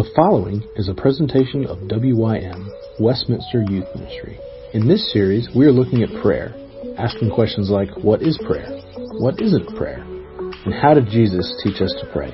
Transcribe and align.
The 0.00 0.16
following 0.16 0.64
is 0.76 0.88
a 0.88 0.94
presentation 0.94 1.66
of 1.66 1.76
WYM, 1.80 2.66
Westminster 2.98 3.60
Youth 3.68 3.84
Ministry. 3.94 4.40
In 4.72 4.88
this 4.88 5.12
series, 5.12 5.50
we 5.54 5.66
are 5.66 5.72
looking 5.72 6.02
at 6.02 6.22
prayer, 6.22 6.54
asking 6.96 7.30
questions 7.34 7.68
like, 7.68 7.90
what 8.02 8.22
is 8.22 8.40
prayer? 8.46 8.80
What 9.20 9.42
isn't 9.42 9.76
prayer? 9.76 10.00
And 10.64 10.72
how 10.72 10.94
did 10.94 11.10
Jesus 11.10 11.52
teach 11.62 11.82
us 11.82 11.94
to 12.00 12.10
pray? 12.14 12.32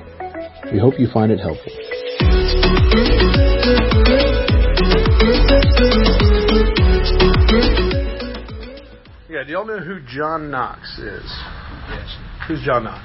We 0.71 0.79
hope 0.79 0.93
you 0.97 1.09
find 1.13 1.29
it 1.29 1.39
helpful. 1.43 1.73
Yeah, 9.27 9.43
do 9.43 9.51
y'all 9.51 9.67
know 9.67 9.79
who 9.79 9.99
John 10.07 10.49
Knox 10.49 10.97
is? 10.99 11.29
Yes. 11.89 12.15
Who's 12.47 12.63
John 12.63 12.85
Knox? 12.85 13.03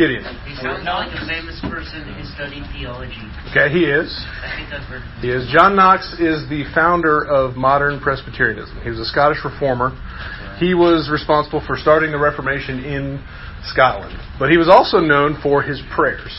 I 0.00 0.24
don't 0.24 0.24
know. 0.24 0.24
Gideon. 0.24 0.24
He 0.48 0.54
sounds 0.56 0.84
like 0.84 1.12
a 1.12 1.26
famous 1.28 1.60
person 1.60 2.08
who 2.08 2.24
studied 2.32 2.64
theology. 2.72 3.20
Okay, 3.52 3.68
he 3.68 3.84
is. 3.84 4.08
I 4.40 4.56
think 4.56 4.72
I've 4.72 4.86
heard. 4.88 5.04
He 5.20 5.28
is. 5.28 5.44
John 5.52 5.76
Knox 5.76 6.16
is 6.16 6.48
the 6.48 6.64
founder 6.74 7.20
of 7.20 7.56
modern 7.56 8.00
Presbyterianism. 8.00 8.80
He 8.82 8.88
was 8.88 8.98
a 8.98 9.04
Scottish 9.04 9.44
reformer. 9.44 9.92
He 10.58 10.72
was 10.72 11.08
responsible 11.12 11.60
for 11.66 11.76
starting 11.76 12.12
the 12.12 12.18
Reformation 12.18 12.80
in 12.80 13.20
Scotland. 13.64 14.16
But 14.38 14.50
he 14.50 14.56
was 14.56 14.68
also 14.68 14.98
known 15.00 15.36
for 15.42 15.62
his 15.62 15.80
prayers. 15.94 16.32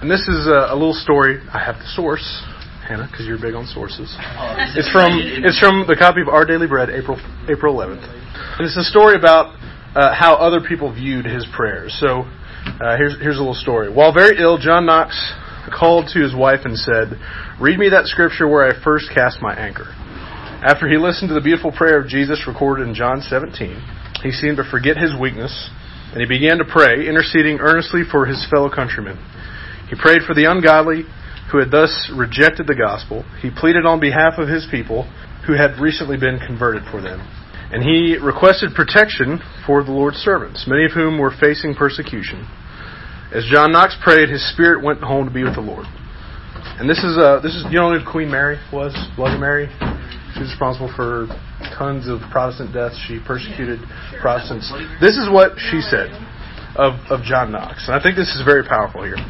And 0.00 0.10
this 0.10 0.28
is 0.28 0.46
a, 0.46 0.72
a 0.72 0.76
little 0.76 0.94
story. 0.94 1.40
I 1.52 1.64
have 1.64 1.76
the 1.76 1.88
source, 1.96 2.24
Hannah, 2.86 3.08
because 3.10 3.26
you're 3.26 3.40
big 3.40 3.54
on 3.54 3.66
sources. 3.66 4.14
It's 4.76 4.90
from 4.92 5.16
it's 5.18 5.58
from 5.58 5.84
the 5.88 5.96
copy 5.96 6.20
of 6.20 6.28
Our 6.28 6.44
Daily 6.44 6.68
Bread, 6.68 6.88
April 6.88 7.18
April 7.50 7.74
11th, 7.74 8.06
and 8.06 8.66
it's 8.66 8.76
a 8.76 8.84
story 8.84 9.16
about 9.16 9.58
uh, 9.96 10.14
how 10.14 10.36
other 10.36 10.60
people 10.60 10.92
viewed 10.94 11.26
his 11.26 11.46
prayers. 11.52 11.96
So 11.98 12.30
uh, 12.80 12.96
here's 12.96 13.18
here's 13.20 13.36
a 13.36 13.40
little 13.40 13.54
story. 13.54 13.92
While 13.92 14.12
very 14.12 14.38
ill, 14.38 14.58
John 14.58 14.86
Knox 14.86 15.14
called 15.72 16.08
to 16.14 16.20
his 16.20 16.34
wife 16.34 16.60
and 16.64 16.76
said, 16.76 17.18
"Read 17.60 17.78
me 17.78 17.88
that 17.90 18.06
scripture 18.06 18.48
where 18.48 18.66
I 18.66 18.82
first 18.82 19.10
cast 19.14 19.42
my 19.42 19.54
anchor." 19.54 19.94
After 20.62 20.88
he 20.88 20.96
listened 20.96 21.28
to 21.28 21.34
the 21.34 21.40
beautiful 21.40 21.70
prayer 21.70 22.00
of 22.00 22.08
Jesus 22.08 22.46
recorded 22.48 22.88
in 22.88 22.94
John 22.94 23.22
17, 23.22 23.78
he 24.24 24.32
seemed 24.32 24.56
to 24.56 24.64
forget 24.64 24.96
his 24.96 25.14
weakness, 25.14 25.70
and 26.10 26.20
he 26.20 26.26
began 26.26 26.58
to 26.58 26.64
pray, 26.64 27.06
interceding 27.06 27.60
earnestly 27.60 28.02
for 28.02 28.26
his 28.26 28.44
fellow 28.50 28.68
countrymen. 28.68 29.18
He 29.88 29.94
prayed 29.94 30.22
for 30.26 30.34
the 30.34 30.50
ungodly 30.50 31.04
who 31.50 31.58
had 31.58 31.70
thus 31.70 32.10
rejected 32.14 32.66
the 32.66 32.74
gospel. 32.74 33.24
He 33.40 33.50
pleaded 33.50 33.86
on 33.86 34.00
behalf 34.00 34.34
of 34.36 34.48
his 34.48 34.66
people 34.70 35.08
who 35.46 35.54
had 35.54 35.80
recently 35.80 36.18
been 36.18 36.38
converted 36.38 36.82
for 36.90 37.00
them. 37.00 37.22
And 37.70 37.82
he 37.82 38.16
requested 38.16 38.74
protection 38.74 39.40
for 39.66 39.84
the 39.84 39.92
Lord's 39.92 40.16
servants, 40.18 40.64
many 40.66 40.86
of 40.86 40.92
whom 40.92 41.18
were 41.18 41.32
facing 41.38 41.74
persecution. 41.74 42.48
As 43.32 43.44
John 43.44 43.72
Knox 43.72 43.94
prayed, 44.02 44.30
his 44.30 44.40
spirit 44.52 44.82
went 44.82 45.02
home 45.02 45.26
to 45.26 45.32
be 45.32 45.44
with 45.44 45.54
the 45.54 45.60
Lord. 45.60 45.84
And 46.80 46.88
this 46.88 46.98
is 47.04 47.18
uh, 47.18 47.40
this 47.42 47.54
is 47.54 47.64
you 47.68 47.78
know 47.78 47.92
who 47.92 48.00
Queen 48.10 48.30
Mary 48.30 48.56
was, 48.72 48.96
Bloody 49.16 49.36
Mary. 49.36 49.68
She 50.32 50.40
was 50.40 50.48
responsible 50.48 50.88
for 50.96 51.26
tons 51.76 52.08
of 52.08 52.20
Protestant 52.30 52.72
deaths. 52.72 52.96
She 53.06 53.20
persecuted 53.20 53.80
Protestants. 54.20 54.72
This 55.00 55.18
is 55.18 55.28
what 55.28 55.58
she 55.58 55.82
said 55.82 56.08
of 56.76 56.96
of 57.12 57.20
John 57.22 57.52
Knox, 57.52 57.84
and 57.86 57.94
I 57.94 58.02
think 58.02 58.16
this 58.16 58.32
is 58.32 58.42
very 58.48 58.64
powerful 58.64 59.04
here. 59.04 59.20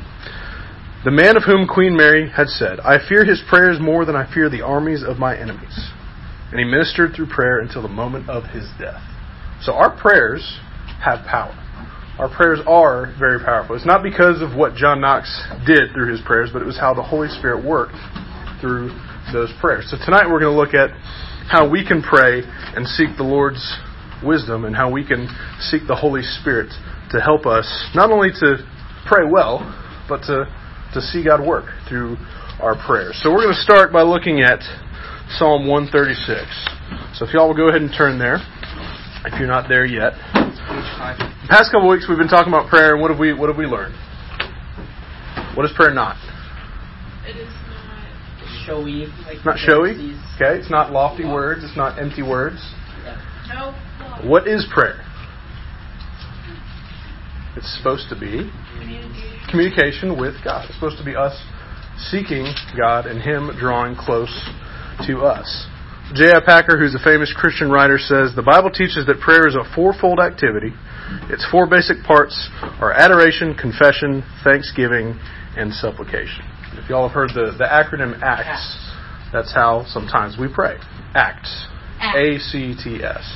The 1.04 1.10
man 1.10 1.36
of 1.36 1.42
whom 1.44 1.66
Queen 1.66 1.96
Mary 1.96 2.28
had 2.28 2.48
said, 2.48 2.80
I 2.80 2.98
fear 3.08 3.24
his 3.24 3.40
prayers 3.48 3.78
more 3.80 4.04
than 4.04 4.16
I 4.16 4.26
fear 4.34 4.50
the 4.50 4.62
armies 4.62 5.02
of 5.06 5.16
my 5.16 5.38
enemies. 5.38 5.72
And 6.50 6.58
he 6.58 6.64
ministered 6.64 7.14
through 7.14 7.28
prayer 7.28 7.60
until 7.60 7.82
the 7.82 7.88
moment 7.88 8.28
of 8.28 8.44
his 8.44 8.64
death. 8.78 9.02
So 9.62 9.72
our 9.74 9.94
prayers 9.94 10.58
have 11.04 11.26
power. 11.26 11.52
Our 12.18 12.28
prayers 12.28 12.58
are 12.66 13.14
very 13.18 13.38
powerful. 13.38 13.76
It's 13.76 13.86
not 13.86 14.02
because 14.02 14.42
of 14.42 14.56
what 14.56 14.74
John 14.74 15.00
Knox 15.00 15.28
did 15.66 15.92
through 15.92 16.10
his 16.10 16.20
prayers, 16.22 16.50
but 16.52 16.62
it 16.62 16.64
was 16.64 16.78
how 16.78 16.94
the 16.94 17.02
Holy 17.02 17.28
Spirit 17.28 17.64
worked 17.64 17.94
through 18.60 18.90
those 19.32 19.52
prayers. 19.60 19.86
So 19.90 19.96
tonight 20.04 20.26
we're 20.26 20.40
going 20.40 20.54
to 20.54 20.58
look 20.58 20.74
at 20.74 20.90
how 21.46 21.68
we 21.68 21.86
can 21.86 22.02
pray 22.02 22.42
and 22.44 22.86
seek 22.86 23.16
the 23.16 23.22
Lord's 23.22 23.62
wisdom 24.24 24.64
and 24.64 24.74
how 24.74 24.90
we 24.90 25.06
can 25.06 25.28
seek 25.60 25.82
the 25.86 25.94
Holy 25.94 26.22
Spirit 26.22 26.72
to 27.10 27.20
help 27.20 27.46
us 27.46 27.66
not 27.94 28.10
only 28.10 28.30
to 28.40 28.56
pray 29.06 29.24
well, 29.30 29.62
but 30.08 30.22
to 30.22 30.46
to 30.94 31.00
see 31.00 31.22
God 31.24 31.44
work 31.46 31.66
through 31.88 32.16
our 32.60 32.74
prayers. 32.74 33.20
So 33.22 33.30
we're 33.30 33.44
going 33.44 33.54
to 33.54 33.60
start 33.60 33.92
by 33.92 34.02
looking 34.02 34.40
at 34.40 34.60
Psalm 35.36 35.66
136. 35.66 37.18
So 37.18 37.26
if 37.26 37.34
y'all 37.34 37.48
will 37.48 37.56
go 37.56 37.68
ahead 37.68 37.82
and 37.82 37.92
turn 37.96 38.18
there, 38.18 38.38
if 39.24 39.38
you're 39.38 39.48
not 39.48 39.68
there 39.68 39.84
yet. 39.84 40.12
The 40.32 41.46
past 41.48 41.70
couple 41.72 41.88
weeks 41.88 42.06
we've 42.08 42.18
been 42.18 42.28
talking 42.28 42.52
about 42.52 42.68
prayer, 42.68 42.92
and 42.94 43.00
what 43.02 43.10
have 43.10 43.18
we 43.20 43.32
what 43.34 43.48
have 43.48 43.58
we 43.58 43.66
learned? 43.66 43.94
What 45.56 45.64
is 45.66 45.72
prayer 45.76 45.92
not? 45.92 46.16
It 47.26 47.36
is 47.36 47.48
not. 47.48 48.66
showy. 48.66 49.06
Like 49.26 49.44
not 49.44 49.58
showy. 49.58 50.16
Okay, 50.36 50.56
it's 50.58 50.70
not 50.70 50.92
lofty 50.92 51.24
words. 51.24 51.64
It's 51.64 51.76
not 51.76 51.98
empty 51.98 52.22
words. 52.22 52.56
No. 53.48 53.72
What 54.28 54.46
is 54.46 54.66
prayer? 54.72 55.04
It's 57.56 57.76
supposed 57.76 58.08
to 58.10 58.14
be 58.18 58.50
Communication. 58.78 59.40
communication 59.50 60.20
with 60.20 60.34
God. 60.44 60.66
It's 60.66 60.74
supposed 60.74 60.98
to 60.98 61.04
be 61.04 61.16
us 61.16 61.34
seeking 62.10 62.46
God 62.76 63.06
and 63.06 63.20
Him 63.20 63.50
drawing 63.58 63.96
close 63.96 64.30
to 65.06 65.20
us. 65.20 65.66
J.I. 66.14 66.40
Packer, 66.40 66.78
who's 66.78 66.94
a 66.94 67.04
famous 67.04 67.32
Christian 67.36 67.70
writer, 67.70 67.98
says 67.98 68.32
the 68.34 68.42
Bible 68.42 68.70
teaches 68.70 69.04
that 69.06 69.20
prayer 69.20 69.46
is 69.46 69.54
a 69.54 69.64
fourfold 69.74 70.20
activity. 70.20 70.72
Its 71.28 71.44
four 71.50 71.66
basic 71.66 72.02
parts 72.02 72.48
are 72.80 72.92
adoration, 72.92 73.54
confession, 73.54 74.24
thanksgiving, 74.42 75.20
and 75.56 75.72
supplication. 75.72 76.44
If 76.80 76.88
y'all 76.88 77.08
have 77.08 77.14
heard 77.14 77.30
the, 77.34 77.52
the 77.58 77.68
acronym 77.68 78.16
ACTS, 78.22 79.32
that's 79.32 79.52
how 79.52 79.84
sometimes 79.88 80.36
we 80.40 80.48
pray. 80.48 80.76
ACTS. 81.14 81.68
A 81.98 82.38
C 82.38 82.78
T 82.78 83.02
S. 83.02 83.26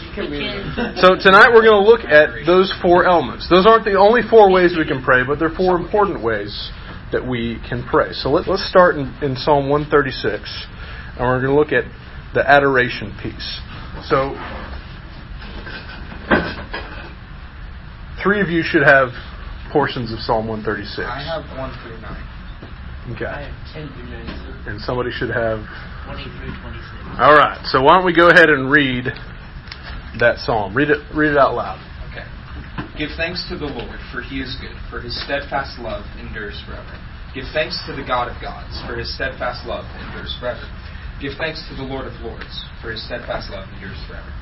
So 1.03 1.19
tonight 1.19 1.51
we're 1.51 1.67
going 1.67 1.83
to 1.83 1.89
look 1.89 2.06
at 2.06 2.47
those 2.47 2.72
four 2.81 3.05
elements. 3.05 3.51
Those 3.51 3.67
aren't 3.67 3.84
the 3.84 3.99
only 3.99 4.22
four 4.22 4.53
ways 4.53 4.78
we 4.78 4.87
can 4.87 5.03
pray, 5.03 5.27
but 5.27 5.41
they're 5.41 5.51
four 5.51 5.75
important 5.77 6.22
ways 6.22 6.71
that 7.11 7.27
we 7.27 7.59
can 7.69 7.83
pray. 7.83 8.12
So 8.12 8.31
let, 8.31 8.47
us 8.47 8.62
start 8.71 8.95
in, 8.95 9.12
in 9.21 9.34
Psalm 9.34 9.69
136, 9.69 10.47
and 11.22 11.31
we're 11.31 11.41
going 11.41 11.55
to 11.55 11.59
look 11.59 11.71
at 11.72 11.84
the 12.34 12.43
adoration 12.43 13.15
piece. 13.22 13.60
So 14.10 14.34
three 18.22 18.41
of 18.41 18.49
you 18.49 18.62
should 18.66 18.83
have 18.83 19.10
portions 19.71 20.12
of 20.12 20.19
Psalm 20.19 20.49
136. 20.49 20.99
I 21.06 21.22
have 21.22 21.47
one 21.56 21.71
through 21.83 22.00
nine. 22.03 22.19
I 22.19 23.10
Okay. 23.15 23.27
have 23.27 23.72
10 23.75 23.88
through 23.94 24.10
9. 24.10 24.66
And 24.66 24.81
somebody 24.83 25.10
should 25.10 25.31
have 25.31 25.62
20 26.06 26.22
through 26.38 26.55
26. 26.59 27.19
All 27.19 27.34
right. 27.34 27.59
So 27.71 27.83
why 27.83 27.94
don't 27.94 28.04
we 28.06 28.15
go 28.15 28.28
ahead 28.31 28.50
and 28.50 28.71
read 28.71 29.06
that 30.19 30.39
psalm? 30.39 30.75
Read 30.75 30.91
it. 30.91 31.03
Read 31.15 31.33
it 31.33 31.39
out 31.39 31.54
loud. 31.54 31.78
Okay. 32.10 32.27
Give 32.99 33.10
thanks 33.16 33.47
to 33.49 33.59
the 33.59 33.66
Lord, 33.66 33.99
for 34.12 34.22
he 34.22 34.39
is 34.41 34.54
good, 34.60 34.77
for 34.91 35.00
his 35.00 35.15
steadfast 35.25 35.78
love 35.78 36.04
endures 36.19 36.62
forever. 36.66 36.94
Give 37.34 37.44
thanks 37.53 37.75
to 37.87 37.97
the 37.97 38.04
God 38.06 38.28
of 38.31 38.39
gods, 38.43 38.71
for 38.87 38.94
his 38.94 39.10
steadfast 39.15 39.66
love 39.66 39.87
endures 40.06 40.37
forever. 40.39 40.62
Give 41.22 41.38
thanks 41.38 41.62
to 41.71 41.78
the 41.78 41.87
Lord 41.87 42.10
of 42.10 42.19
lords, 42.19 42.50
for 42.83 42.91
his 42.91 42.99
steadfast 43.06 43.47
love 43.55 43.71
endures 43.78 44.03
forever. 44.10 44.34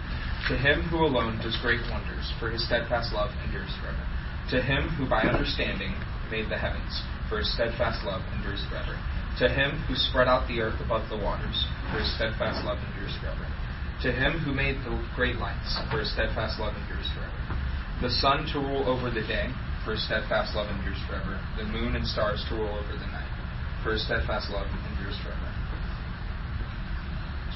To 0.49 0.57
him 0.57 0.81
who 0.89 1.05
alone 1.05 1.37
does 1.45 1.53
great 1.61 1.85
wonders, 1.93 2.33
for 2.41 2.49
his 2.49 2.65
steadfast 2.65 3.13
love 3.13 3.29
endures 3.45 3.69
forever. 3.85 4.01
To 4.49 4.65
him 4.65 4.89
who 4.97 5.05
by 5.05 5.29
understanding 5.29 5.93
made 6.33 6.49
the 6.49 6.57
heavens, 6.57 7.05
for 7.29 7.45
his 7.45 7.53
steadfast 7.53 8.01
love 8.09 8.25
endures 8.33 8.65
forever. 8.73 8.97
To 9.45 9.53
him 9.53 9.77
who 9.85 9.95
spread 9.95 10.25
out 10.25 10.49
the 10.49 10.65
earth 10.65 10.81
above 10.81 11.05
the 11.13 11.21
waters, 11.21 11.69
for 11.93 12.01
his 12.01 12.09
steadfast 12.17 12.65
love 12.65 12.81
endures 12.89 13.13
forever. 13.21 13.45
To 14.01 14.11
him 14.11 14.41
who 14.41 14.57
made 14.57 14.81
the 14.81 14.97
great 15.13 15.37
lights, 15.37 15.77
for 15.93 16.01
his 16.01 16.09
steadfast 16.17 16.57
love 16.57 16.73
endures 16.81 17.13
forever. 17.13 17.61
The 18.01 18.09
sun 18.25 18.49
to 18.57 18.59
rule 18.59 18.89
over 18.89 19.13
the 19.13 19.29
day, 19.29 19.53
for 19.85 19.93
his 19.93 20.05
steadfast 20.09 20.57
love 20.57 20.73
endures 20.73 21.05
forever. 21.05 21.45
The 21.61 21.69
moon 21.69 21.93
and 21.93 22.09
stars 22.09 22.41
to 22.49 22.57
rule 22.57 22.73
over 22.73 22.97
the 22.97 23.13
night, 23.13 23.29
for 23.85 23.93
his 23.93 24.01
steadfast 24.09 24.49
love 24.49 24.65
endures 24.89 25.21
forever. 25.21 25.50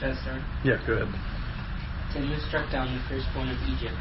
I 0.04 0.12
start? 0.20 0.44
Yeah. 0.68 0.76
Go 0.84 1.00
ahead. 1.00 1.08
Was 1.08 2.44
struck 2.46 2.68
down 2.68 2.92
the 2.92 3.00
firstborn 3.08 3.48
of 3.48 3.56
Egypt, 3.72 3.96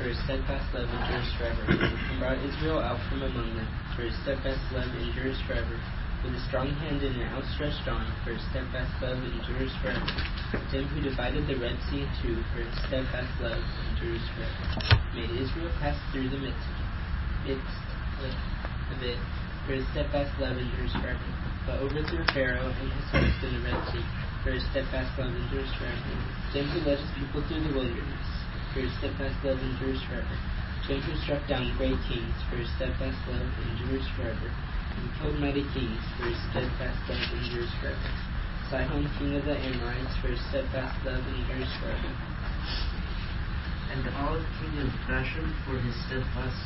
for 0.00 0.08
his 0.08 0.16
steadfast 0.24 0.64
love 0.72 0.88
endures 0.88 1.28
forever. 1.36 1.62
and 1.68 2.16
brought 2.18 2.40
Israel 2.40 2.80
out 2.80 2.98
from 3.06 3.20
among 3.22 3.54
them, 3.54 3.68
for 3.94 4.02
his 4.02 4.16
steadfast 4.24 4.64
love 4.72 4.88
endures 4.96 5.36
forever. 5.44 5.76
With 6.24 6.34
a 6.34 6.42
strong 6.48 6.72
hand 6.80 7.04
and 7.04 7.20
an 7.20 7.28
outstretched 7.36 7.84
arm, 7.84 8.08
for 8.24 8.32
his 8.32 8.42
steadfast 8.48 8.90
love 9.04 9.20
endures 9.20 9.70
forever. 9.84 10.08
Tim 10.72 10.88
who 10.90 11.04
divided 11.04 11.44
the 11.44 11.60
Red 11.60 11.76
Sea 11.92 12.08
in 12.08 12.10
two, 12.24 12.40
for 12.56 12.64
his 12.64 12.74
steadfast 12.88 13.30
love 13.44 13.60
endures 13.92 14.24
forever. 14.32 14.64
Made 15.12 15.36
Israel 15.36 15.70
pass 15.84 16.00
through 16.16 16.32
the 16.32 16.40
midst, 16.40 16.66
midst 17.44 17.86
of 18.24 18.98
it, 19.04 19.20
for 19.68 19.76
his 19.76 19.84
steadfast 19.92 20.32
love 20.40 20.56
endures 20.56 20.96
forever. 20.96 21.28
But 21.68 21.78
overthrew 21.84 22.24
Pharaoh 22.32 22.72
and 22.72 22.88
his 22.88 23.08
host 23.12 23.38
in 23.44 23.60
the 23.60 23.62
Red 23.68 23.78
Sea, 23.92 24.21
for 24.42 24.50
his 24.50 24.62
steadfast 24.74 25.14
love 25.18 25.30
endures 25.30 25.70
forever. 25.78 26.14
Tim 26.50 26.66
who 26.74 26.82
led 26.82 26.98
his 26.98 27.10
people 27.14 27.46
through 27.46 27.62
the 27.62 27.74
wilderness, 27.74 28.26
for 28.74 28.82
his 28.82 28.90
steadfast 28.98 29.38
love 29.46 29.58
endures 29.62 30.02
forever. 30.10 30.36
Tim 30.82 30.98
who 31.06 31.14
struck 31.22 31.46
down 31.46 31.70
great 31.78 31.98
kings, 32.10 32.34
for 32.50 32.58
his 32.58 32.66
steadfast 32.74 33.18
love 33.30 33.46
endures 33.70 34.02
forever. 34.18 34.50
He 34.98 35.06
killed 35.22 35.38
mighty 35.38 35.62
kings, 35.70 36.02
for 36.18 36.26
his 36.26 36.38
steadfast 36.50 36.98
love 37.06 37.22
endures 37.38 37.70
forever. 37.78 38.10
Sihon, 38.66 39.06
king 39.18 39.38
of 39.38 39.46
the 39.46 39.54
Amorites, 39.54 40.14
for 40.18 40.34
his 40.34 40.42
steadfast 40.50 40.98
love 41.06 41.22
endures 41.22 41.70
forever. 41.78 42.10
And 43.94 44.02
Og, 44.26 44.42
king 44.58 44.74
of 44.82 44.90
Bashan, 45.06 45.54
for 45.62 45.78
his 45.78 45.94
steadfast 46.10 46.58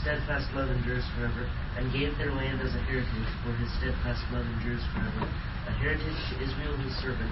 steadfast 0.00 0.48
love 0.54 0.70
endures 0.70 1.04
forever, 1.16 1.44
and 1.76 1.92
gave 1.92 2.16
their 2.16 2.32
land 2.32 2.60
as 2.62 2.74
a 2.74 2.82
heritage, 2.88 3.30
for 3.42 3.52
his 3.56 3.68
steadfast 3.76 4.22
love 4.32 4.46
endures 4.46 4.80
forever. 4.94 5.28
A 5.68 5.70
heritage 5.84 6.16
to 6.32 6.34
Israel 6.40 6.72
his 6.80 6.96
servant, 6.96 7.28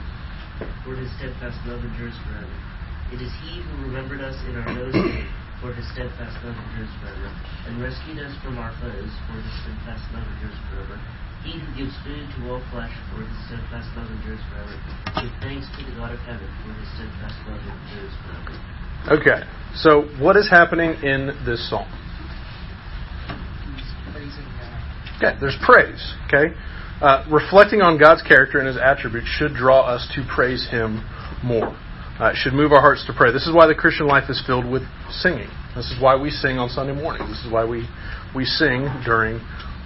for 0.84 0.92
his 0.92 1.08
steadfast 1.16 1.56
love 1.64 1.80
endures 1.80 2.12
forever. 2.28 2.52
It 3.08 3.24
is 3.24 3.32
he 3.40 3.64
who 3.64 3.88
remembered 3.88 4.20
us 4.20 4.36
in 4.44 4.60
our 4.60 4.68
nose 4.76 4.92
day, 5.08 5.24
for 5.64 5.72
his 5.72 5.88
steadfast 5.96 6.36
love 6.44 6.52
endures 6.52 6.92
forever, 7.00 7.32
and 7.64 7.80
rescued 7.80 8.20
us 8.20 8.36
from 8.44 8.60
our 8.60 8.76
foes, 8.76 9.08
for 9.24 9.40
his 9.40 9.56
steadfast 9.64 10.04
love 10.12 10.28
endures 10.36 10.58
forever. 10.68 11.00
He 11.48 11.56
who 11.56 11.68
gives 11.80 11.96
food 12.04 12.28
to 12.36 12.52
all 12.52 12.60
flesh, 12.68 12.92
for 13.08 13.24
his 13.24 13.40
steadfast 13.48 13.88
love 13.96 14.12
endures 14.20 14.44
forever. 14.52 14.76
Give 15.16 15.32
thanks 15.40 15.64
to 15.72 15.80
the 15.80 15.96
God 15.96 16.12
of 16.12 16.20
heaven, 16.28 16.44
for 16.60 16.76
his 16.76 16.92
steadfast 16.92 17.40
love 17.48 17.64
endures 17.64 18.12
forever. 18.20 18.52
Okay, 19.16 19.40
so 19.80 20.12
what 20.20 20.36
is 20.36 20.44
happening 20.52 20.92
in 21.00 21.32
this 21.48 21.64
psalm? 21.72 21.88
Praising 24.12 24.44
God. 24.60 24.96
Okay, 25.16 25.36
there's 25.40 25.56
praise. 25.64 26.00
Okay, 26.28 26.54
uh, 27.00 27.24
reflecting 27.30 27.80
on 27.80 27.98
God's 27.98 28.22
character 28.22 28.58
and 28.58 28.66
His 28.66 28.76
attributes 28.76 29.28
should 29.28 29.54
draw 29.54 29.82
us 29.84 30.06
to 30.14 30.24
praise 30.28 30.68
Him 30.70 31.04
more. 31.44 31.76
Uh, 32.16 32.32
it 32.32 32.36
should 32.36 32.54
move 32.54 32.72
our 32.72 32.80
hearts 32.80 33.04
to 33.06 33.12
pray. 33.12 33.32
This 33.32 33.46
is 33.46 33.54
why 33.54 33.66
the 33.66 33.74
Christian 33.74 34.06
life 34.06 34.30
is 34.30 34.42
filled 34.46 34.64
with 34.64 34.82
singing. 35.10 35.48
This 35.76 35.92
is 35.92 36.00
why 36.00 36.16
we 36.16 36.30
sing 36.30 36.56
on 36.56 36.68
Sunday 36.68 36.96
morning. 36.96 37.28
This 37.28 37.44
is 37.44 37.52
why 37.52 37.64
we 37.64 37.84
we 38.34 38.44
sing 38.44 38.88
during 39.04 39.40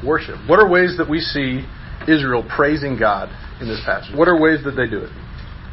worship. 0.06 0.38
What 0.46 0.62
are 0.62 0.70
ways 0.70 0.94
that 0.98 1.10
we 1.10 1.18
see 1.18 1.66
Israel 2.06 2.46
praising 2.46 2.94
God 2.98 3.28
in 3.60 3.66
this 3.66 3.82
passage? 3.84 4.14
What 4.14 4.28
are 4.28 4.38
ways 4.38 4.62
that 4.62 4.78
they 4.78 4.86
do 4.86 5.02
it? 5.02 5.12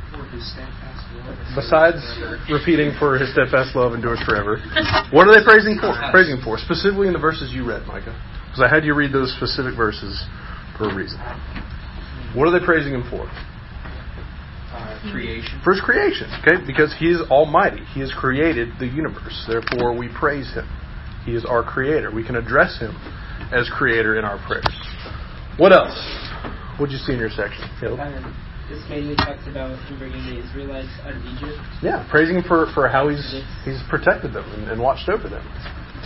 For 0.09 0.25
his 0.33 0.41
steadfast 0.49 1.05
love. 1.13 1.37
Besides 1.53 2.01
repeating 2.49 2.97
for 2.97 3.17
His 3.17 3.31
steadfast 3.33 3.75
love 3.75 3.93
endures 3.93 4.19
forever, 4.25 4.57
what 5.13 5.29
are 5.29 5.33
they 5.37 5.45
praising 5.45 5.77
for? 5.77 5.93
Praising 6.09 6.41
for 6.41 6.57
specifically 6.57 7.07
in 7.07 7.13
the 7.13 7.21
verses 7.21 7.53
you 7.53 7.67
read, 7.67 7.85
Micah, 7.85 8.17
because 8.57 8.71
I 8.71 8.73
had 8.73 8.85
you 8.85 8.95
read 8.95 9.13
those 9.13 9.33
specific 9.37 9.77
verses 9.77 10.25
for 10.77 10.89
a 10.89 10.95
reason. 10.95 11.19
What 12.33 12.47
are 12.47 12.59
they 12.59 12.65
praising 12.65 12.93
Him 12.93 13.05
for? 13.09 13.29
Uh, 14.73 14.97
creation. 15.11 15.61
For 15.63 15.73
His 15.73 15.81
creation, 15.81 16.25
okay? 16.41 16.65
Because 16.65 16.93
He 16.97 17.05
is 17.05 17.21
Almighty. 17.29 17.85
He 17.93 17.99
has 17.99 18.11
created 18.17 18.69
the 18.79 18.87
universe. 18.87 19.45
Therefore, 19.47 19.95
we 19.95 20.09
praise 20.09 20.51
Him. 20.53 20.65
He 21.25 21.33
is 21.35 21.45
our 21.45 21.63
Creator. 21.63 22.11
We 22.11 22.25
can 22.25 22.35
address 22.35 22.79
Him 22.79 22.97
as 23.53 23.69
Creator 23.69 24.17
in 24.17 24.25
our 24.25 24.41
prayers. 24.47 24.65
What 25.57 25.71
else? 25.71 25.93
What 26.79 26.89
did 26.89 26.93
you 26.93 27.03
see 27.05 27.13
in 27.13 27.19
your 27.19 27.29
section? 27.29 27.61
Caleb? 27.79 27.99
Uh, 27.99 28.33
this 28.69 28.81
mainly 28.89 29.15
talks 29.15 29.45
about 29.47 29.77
him 29.85 29.99
bringing 29.99 30.25
the 30.25 30.43
Israelites 30.43 30.91
out 31.03 31.15
of 31.15 31.23
Egypt. 31.23 31.61
Yeah, 31.81 32.05
praising 32.09 32.35
Him 32.35 32.43
for, 32.43 32.67
for 32.73 32.89
how 32.89 33.07
He's 33.07 33.23
He's 33.63 33.79
protected 33.89 34.33
them 34.33 34.43
and, 34.51 34.67
and 34.67 34.81
watched 34.81 35.07
over 35.07 35.29
them 35.29 35.45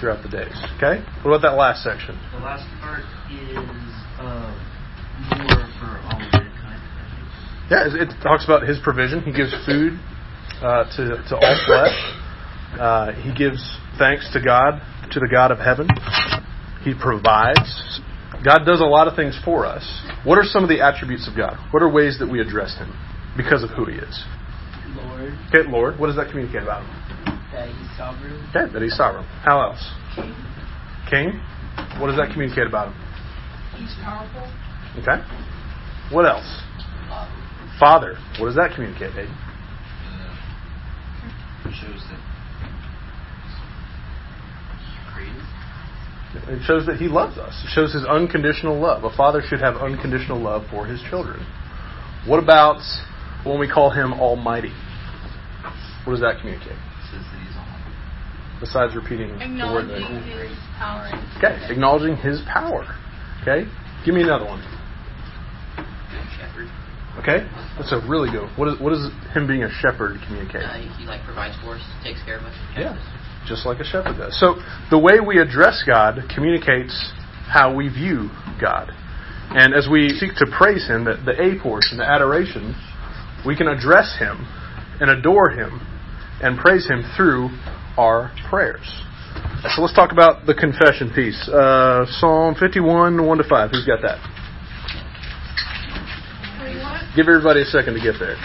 throughout 0.02 0.26
the 0.26 0.30
days. 0.34 0.58
Okay? 0.82 1.06
What 1.22 1.38
about 1.38 1.46
that 1.46 1.56
last 1.56 1.86
section? 1.86 2.18
The 2.34 2.42
last 2.42 2.66
part 2.82 3.06
is 3.30 3.54
uh, 4.18 4.50
more 5.38 5.64
for 5.78 5.92
all 6.10 6.20
mankind. 6.34 6.82
Yeah, 7.70 7.86
it, 7.86 8.10
it 8.10 8.22
talks 8.26 8.44
about 8.44 8.66
His 8.68 8.82
provision. 8.84 9.22
He 9.22 9.32
gives 9.32 9.54
food 9.64 10.02
uh, 10.60 10.90
to 10.98 11.22
to 11.30 11.34
all 11.38 11.58
flesh. 11.70 11.96
Uh, 12.82 13.12
he 13.22 13.34
gives 13.34 13.60
thanks 14.00 14.32
to 14.34 14.42
God, 14.42 14.82
to 15.12 15.20
the 15.20 15.28
God 15.30 15.52
of 15.52 15.60
heaven. 15.60 15.88
He 16.84 16.94
provides. 16.98 18.02
God 18.44 18.66
does 18.66 18.82
a 18.82 18.90
lot 18.90 19.08
of 19.08 19.16
things 19.16 19.38
for 19.46 19.66
us. 19.66 19.86
What 20.26 20.40
are 20.40 20.44
some 20.44 20.64
of 20.64 20.70
the 20.70 20.82
attributes 20.82 21.28
of 21.28 21.38
God? 21.38 21.58
What 21.72 21.84
are 21.84 21.92
ways 21.92 22.18
that 22.20 22.32
we 22.32 22.42
address 22.42 22.76
Him 22.78 22.90
because 23.38 23.62
of 23.62 23.70
who 23.72 23.86
He 23.86 23.98
is? 23.98 24.24
Lord, 24.96 25.34
Okay, 25.50 25.70
Lord, 25.70 26.00
what 26.00 26.08
does 26.08 26.16
that 26.16 26.30
communicate 26.32 26.64
about 26.64 26.84
Him? 26.84 27.01
That 27.54 27.68
he's 27.68 27.98
sovereign. 27.98 28.34
Okay, 28.50 28.66
that 28.74 28.82
He's 28.82 28.96
sovereign. 28.96 29.26
How 29.44 29.62
else? 29.62 29.92
King. 30.16 30.34
King. 31.10 31.40
What 32.00 32.08
does 32.08 32.18
that 32.18 32.32
communicate 32.32 32.68
about 32.68 32.88
Him? 32.92 32.96
He's 33.78 33.96
powerful. 34.04 34.48
Okay. 35.00 35.22
What 36.14 36.26
else? 36.26 36.62
Father. 37.80 38.18
What 38.40 38.48
does 38.48 38.56
that 38.56 38.72
communicate, 38.76 39.12
Hayden? 39.14 39.32
Uh, 39.32 39.36
shows 41.72 42.04
that. 42.10 42.20
It 46.48 46.64
shows 46.64 46.86
that 46.86 46.96
he 46.96 47.08
loves 47.08 47.38
us. 47.38 47.54
It 47.66 47.70
shows 47.76 47.94
his 47.94 48.06
unconditional 48.06 48.80
love. 48.80 49.04
A 49.04 49.16
father 49.16 49.42
should 49.46 49.60
have 49.60 49.76
unconditional 49.76 50.40
love 50.40 50.64
for 50.72 50.86
his 50.86 51.02
children. 51.10 51.46
What 52.26 52.42
about 52.42 52.80
when 53.44 53.60
we 53.60 53.68
call 53.68 53.90
him 53.90 54.14
Almighty? 54.14 54.72
What 56.06 56.14
does 56.14 56.22
that 56.22 56.40
communicate? 56.40 56.72
It 56.72 57.12
says 57.12 57.22
that 57.22 57.40
he's 57.44 57.56
almighty. 57.56 57.92
Besides 58.62 58.96
repeating 58.96 59.34
the 59.34 59.42
word 59.42 59.90
Acknowledging 59.90 60.22
that. 60.22 60.48
his 60.48 60.58
power. 60.78 61.10
Okay, 61.42 61.58
acknowledging 61.74 62.16
his 62.16 62.40
power. 62.46 62.86
Okay, 63.42 63.66
give 64.06 64.14
me 64.14 64.22
another 64.22 64.46
one. 64.46 64.62
Shepherd. 66.38 66.70
Okay, 67.18 67.42
that's 67.76 67.92
a 67.92 68.00
really 68.08 68.30
good. 68.30 68.46
One. 68.46 68.54
What 68.56 68.68
is 68.70 68.80
what 68.80 68.90
does 68.94 69.10
him 69.34 69.48
being 69.50 69.64
a 69.64 69.72
shepherd 69.82 70.22
communicate? 70.28 70.62
Uh, 70.62 70.78
he 70.96 71.06
like 71.10 71.26
provides 71.26 71.58
for 71.66 71.76
us, 71.76 71.84
takes 72.06 72.22
care 72.24 72.38
of 72.38 72.46
us. 72.46 72.56
Yeah, 72.78 72.94
just 73.50 73.66
like 73.66 73.80
a 73.82 73.84
shepherd 73.84 74.22
does. 74.22 74.38
So 74.40 74.62
the 74.94 75.00
way 75.00 75.20
we 75.20 75.42
address 75.42 75.84
God 75.86 76.22
communicates 76.34 76.94
how 77.50 77.74
we 77.76 77.90
view 77.90 78.30
God. 78.62 78.94
And 79.52 79.74
as 79.74 79.90
we 79.92 80.10
seek 80.16 80.36
to 80.38 80.48
praise 80.48 80.88
Him, 80.88 81.04
the, 81.04 81.20
the 81.26 81.36
A 81.36 81.60
portion, 81.62 81.98
the 81.98 82.08
adoration, 82.08 82.72
we 83.46 83.58
can 83.58 83.68
address 83.68 84.16
Him 84.18 84.48
and 85.02 85.10
adore 85.10 85.50
Him 85.50 85.82
and 86.42 86.58
praise 86.58 86.88
Him 86.88 87.04
through 87.18 87.50
our 87.98 88.32
prayers. 88.50 88.86
So 89.76 89.82
let's 89.82 89.94
talk 89.94 90.12
about 90.12 90.46
the 90.46 90.54
confession 90.54 91.12
piece. 91.14 91.48
Uh, 91.48 92.06
Psalm 92.20 92.56
51, 92.56 93.26
1 93.26 93.38
to 93.38 93.44
5. 93.44 93.72
Who's 93.72 93.86
got 93.86 94.02
that? 94.02 94.18
Give 97.16 97.28
everybody 97.28 97.62
a 97.62 97.66
second 97.66 97.94
to 97.96 98.00
get 98.00 98.16
there. 98.20 98.36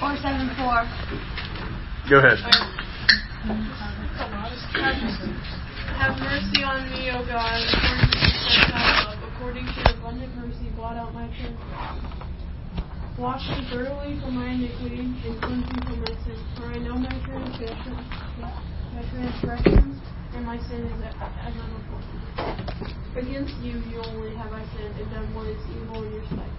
Four 0.00 0.16
seven 0.22 0.48
four. 0.56 0.84
Go 2.08 2.18
ahead. 2.18 2.38
Have 5.96 6.18
mercy 6.20 6.62
on 6.64 6.90
me, 6.90 7.10
O 7.10 7.24
God, 7.26 7.60
according 7.68 8.10
to 8.10 8.18
your 8.18 8.32
steadfast 8.48 9.08
love, 9.08 9.32
according 9.32 9.66
to 9.66 9.72
your 9.72 9.90
abundant 9.98 10.36
mercy, 10.36 10.70
blot 10.74 10.96
out 10.96 11.12
my 11.12 11.26
transgressions. 11.28 12.25
Wash 13.18 13.48
me 13.48 13.64
thoroughly 13.72 14.20
from 14.20 14.36
my 14.36 14.52
iniquity 14.52 15.00
and 15.00 15.40
cleanse 15.40 15.64
me 15.64 15.80
from 15.88 16.00
my 16.04 16.12
sin. 16.20 16.36
For 16.52 16.68
I 16.68 16.76
know 16.76 17.00
my 17.00 17.08
transgressions, 17.24 18.04
my 18.36 19.02
transgressions, 19.08 19.96
and 20.36 20.44
my 20.44 20.58
sin 20.68 20.84
is 20.84 21.00
as. 21.00 21.16
Against 23.16 23.56
you, 23.64 23.80
you 23.88 24.04
only 24.04 24.36
have 24.36 24.52
I 24.52 24.60
sinned 24.76 25.00
and 25.00 25.08
done 25.08 25.32
what 25.32 25.48
is 25.48 25.56
evil 25.72 26.04
in 26.04 26.12
your 26.12 26.28
sight, 26.28 26.52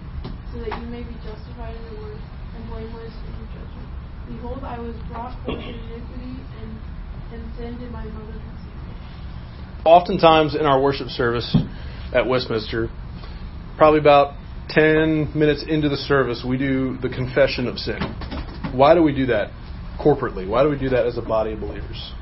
so 0.50 0.58
that 0.58 0.74
you 0.82 0.86
may 0.90 1.06
be 1.06 1.14
justified 1.22 1.76
in 1.78 1.94
the 1.94 2.02
word 2.02 2.18
and 2.18 2.66
blameless 2.66 3.14
in 3.14 3.32
your 3.38 3.46
judgment. 3.54 3.88
Behold, 4.26 4.64
I 4.66 4.80
was 4.80 4.96
brought 5.06 5.38
forth 5.46 5.62
in 5.62 5.78
iniquity, 5.78 6.42
and, 6.58 6.74
and 7.38 7.42
sin 7.54 7.78
did 7.78 7.92
my 7.92 8.02
mother 8.10 8.34
conceive 8.34 8.74
me. 8.82 8.98
oftentimes 9.86 10.56
in 10.56 10.66
our 10.66 10.82
worship 10.82 11.06
service 11.14 11.56
at 12.12 12.26
Westminster, 12.26 12.90
probably 13.76 14.00
about 14.00 14.34
10 14.68 15.32
minutes 15.34 15.64
into 15.66 15.88
the 15.88 15.96
service, 15.96 16.44
we 16.46 16.58
do 16.58 16.98
the 16.98 17.08
confession 17.08 17.66
of 17.66 17.78
sin. 17.78 17.98
Why 18.74 18.94
do 18.94 19.02
we 19.02 19.14
do 19.14 19.26
that 19.26 19.50
corporately? 19.98 20.48
Why 20.48 20.62
do 20.62 20.68
we 20.68 20.78
do 20.78 20.90
that 20.90 21.06
as 21.06 21.16
a 21.18 21.22
body 21.22 21.52
of 21.52 21.60
believers? 21.60 22.12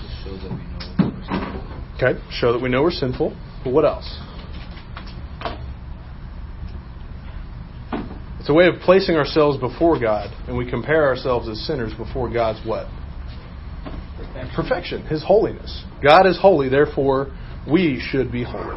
Just 0.00 0.24
shows 0.24 0.42
that 0.42 0.50
we 0.50 0.62
know 0.64 0.80
we're 0.98 1.24
sinful. 1.24 1.96
Okay, 1.96 2.20
show 2.30 2.52
that 2.52 2.62
we 2.62 2.68
know 2.68 2.82
we're 2.82 2.90
sinful. 2.90 3.36
But 3.62 3.72
what 3.72 3.84
else? 3.84 4.18
It's 8.40 8.50
a 8.50 8.54
way 8.54 8.66
of 8.66 8.74
placing 8.82 9.16
ourselves 9.16 9.58
before 9.58 9.98
God, 9.98 10.30
and 10.46 10.56
we 10.56 10.68
compare 10.68 11.04
ourselves 11.04 11.48
as 11.48 11.66
sinners 11.66 11.94
before 11.94 12.30
God's 12.30 12.60
what? 12.66 12.88
Perfection. 14.14 14.50
perfection, 14.54 15.06
His 15.06 15.24
holiness. 15.24 15.84
God 16.02 16.26
is 16.26 16.38
holy, 16.38 16.68
therefore 16.68 17.34
we 17.70 18.00
should 18.00 18.30
be 18.30 18.44
holy. 18.44 18.76